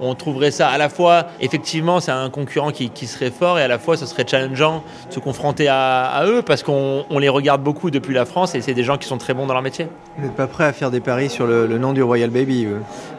on 0.00 0.14
trouverait 0.14 0.50
ça 0.50 0.68
à 0.68 0.78
la 0.78 0.88
fois, 0.88 1.26
effectivement, 1.40 2.00
c'est 2.00 2.10
un 2.12 2.30
concurrent 2.30 2.70
qui, 2.70 2.90
serait 3.06 3.30
fort 3.30 3.58
et 3.58 3.62
à 3.62 3.68
la 3.68 3.78
fois, 3.78 3.96
ce 3.96 4.06
serait 4.06 4.24
challengeant 4.26 4.82
de 5.08 5.14
se 5.14 5.20
confronter 5.20 5.68
à, 5.68 6.24
eux 6.26 6.42
parce 6.42 6.62
qu'on 6.62 7.04
les 7.18 7.28
regarde 7.28 7.62
beaucoup 7.62 7.90
depuis 7.90 8.14
la 8.14 8.24
France 8.24 8.54
et 8.54 8.60
c'est 8.60 8.74
des 8.74 8.82
gens 8.82 8.98
qui 8.98 9.06
sont 9.06 9.18
très 9.18 9.32
bons 9.32 9.46
dans 9.46 9.54
leur 9.54 9.62
métier. 9.62 9.88
Vous 10.16 10.24
n'êtes 10.24 10.34
pas 10.34 10.46
prêt 10.46 10.64
à 10.64 10.72
faire 10.72 10.90
des 10.90 11.00
paris 11.00 11.30
sur 11.30 11.46
le, 11.46 11.66
nom 11.78 11.92
du 11.92 12.02
Royal 12.02 12.30
Baby 12.30 12.66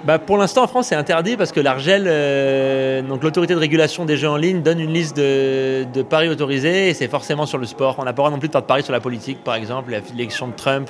bah, 0.03 0.19
Pour 0.19 0.37
l'instant, 0.37 0.63
en 0.63 0.67
France, 0.67 0.87
c'est 0.87 0.95
interdit 0.95 1.37
parce 1.37 1.51
que 1.51 1.59
l'Argel, 1.59 2.05
euh, 2.07 3.01
donc 3.01 3.23
l'autorité 3.23 3.53
de 3.53 3.59
régulation 3.59 4.05
des 4.05 4.17
jeux 4.17 4.29
en 4.29 4.37
ligne, 4.37 4.61
donne 4.61 4.79
une 4.79 4.93
liste 4.93 5.15
de, 5.15 5.85
paris 6.09 6.29
autorisés 6.29 6.89
et 6.89 6.93
c'est 6.93 7.07
forcément 7.07 7.45
sur 7.45 7.57
le 7.57 7.65
sport. 7.65 7.95
On 7.97 8.03
n'a 8.03 8.07
pas 8.07 8.11
le 8.11 8.15
droit 8.15 8.31
non 8.31 8.39
plus 8.39 8.47
de 8.47 8.53
faire 8.53 8.61
de 8.61 8.67
paris 8.67 8.83
sur 8.83 8.93
la 8.93 8.99
politique, 8.99 9.43
par 9.43 9.55
exemple, 9.55 9.91
l'élection 10.15 10.47
de 10.47 10.53
Trump 10.53 10.89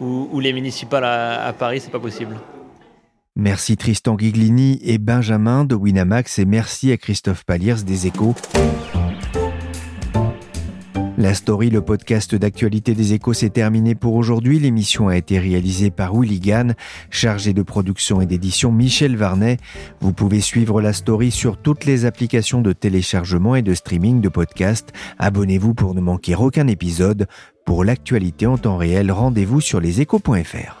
ou, 0.00 0.40
les 0.40 0.52
municipales 0.52 1.04
à, 1.04 1.46
à 1.46 1.52
Paris, 1.52 1.80
c'est 1.80 1.90
pas 1.90 2.00
possible. 2.00 2.36
Merci 3.34 3.78
Tristan 3.78 4.18
Giglini 4.18 4.78
et 4.82 4.98
Benjamin 4.98 5.64
de 5.64 5.74
Winamax 5.74 6.38
et 6.38 6.44
merci 6.44 6.92
à 6.92 6.98
Christophe 6.98 7.44
Paliers 7.44 7.82
des 7.86 8.06
Échos. 8.06 8.34
La 11.16 11.34
story, 11.34 11.70
le 11.70 11.80
podcast 11.80 12.34
d'actualité 12.34 12.94
des 12.94 13.14
échos, 13.14 13.32
s'est 13.32 13.50
terminé 13.50 13.94
pour 13.94 14.16
aujourd'hui. 14.16 14.58
L'émission 14.58 15.08
a 15.08 15.16
été 15.16 15.38
réalisée 15.38 15.90
par 15.90 16.14
Willy 16.14 16.40
Gann, 16.40 16.74
chargé 17.10 17.52
de 17.52 17.62
production 17.62 18.20
et 18.20 18.26
d'édition 18.26 18.72
Michel 18.72 19.16
Varnet. 19.16 19.58
Vous 20.00 20.12
pouvez 20.12 20.40
suivre 20.40 20.82
la 20.82 20.92
story 20.92 21.30
sur 21.30 21.56
toutes 21.56 21.84
les 21.84 22.04
applications 22.04 22.60
de 22.60 22.72
téléchargement 22.72 23.54
et 23.56 23.62
de 23.62 23.72
streaming 23.72 24.20
de 24.20 24.28
podcasts. 24.28 24.92
Abonnez-vous 25.18 25.74
pour 25.74 25.94
ne 25.94 26.00
manquer 26.00 26.34
aucun 26.34 26.66
épisode. 26.66 27.28
Pour 27.64 27.84
l'actualité 27.84 28.46
en 28.46 28.58
temps 28.58 28.76
réel, 28.76 29.12
rendez-vous 29.12 29.60
sur 29.60 29.80
leséchos.fr. 29.80 30.80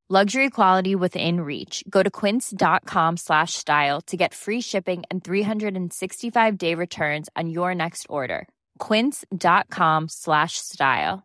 Luxury 0.13 0.49
quality 0.49 0.93
within 0.93 1.39
reach. 1.39 1.85
Go 1.89 2.03
to 2.03 2.11
quince.com 2.11 3.15
slash 3.15 3.53
style 3.53 4.01
to 4.07 4.17
get 4.17 4.33
free 4.33 4.59
shipping 4.59 5.03
and 5.09 5.23
365 5.23 6.57
day 6.57 6.75
returns 6.75 7.29
on 7.37 7.49
your 7.49 7.73
next 7.73 8.07
order. 8.09 8.49
Quince.com 8.77 10.09
slash 10.09 10.57
style. 10.57 11.23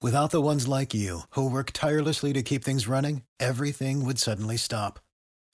Without 0.00 0.30
the 0.30 0.40
ones 0.40 0.68
like 0.68 0.94
you, 0.94 1.22
who 1.30 1.50
work 1.50 1.72
tirelessly 1.72 2.32
to 2.32 2.44
keep 2.44 2.62
things 2.62 2.86
running, 2.86 3.22
everything 3.40 4.04
would 4.04 4.20
suddenly 4.20 4.56
stop. 4.56 5.00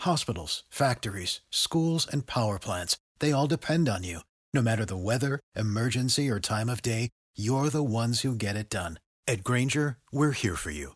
Hospitals, 0.03 0.63
factories, 0.69 1.41
schools, 1.49 2.07
and 2.07 2.27
power 2.27 2.59
plants, 2.59 2.99
they 3.19 3.33
all 3.33 3.47
depend 3.47 3.89
on 3.89 4.05
you. 4.05 4.21
No 4.53 4.61
matter 4.61 4.85
the 4.85 4.95
weather, 4.95 5.41
emergency, 5.55 6.29
or 6.29 6.39
time 6.39 6.69
of 6.69 6.83
day, 6.83 7.09
you're 7.35 7.71
the 7.71 7.83
ones 7.83 8.21
who 8.21 8.35
get 8.35 8.57
it 8.57 8.69
done. 8.69 8.99
At 9.27 9.43
Granger, 9.43 9.97
we're 10.13 10.33
here 10.33 10.57
for 10.57 10.71
you 10.71 10.96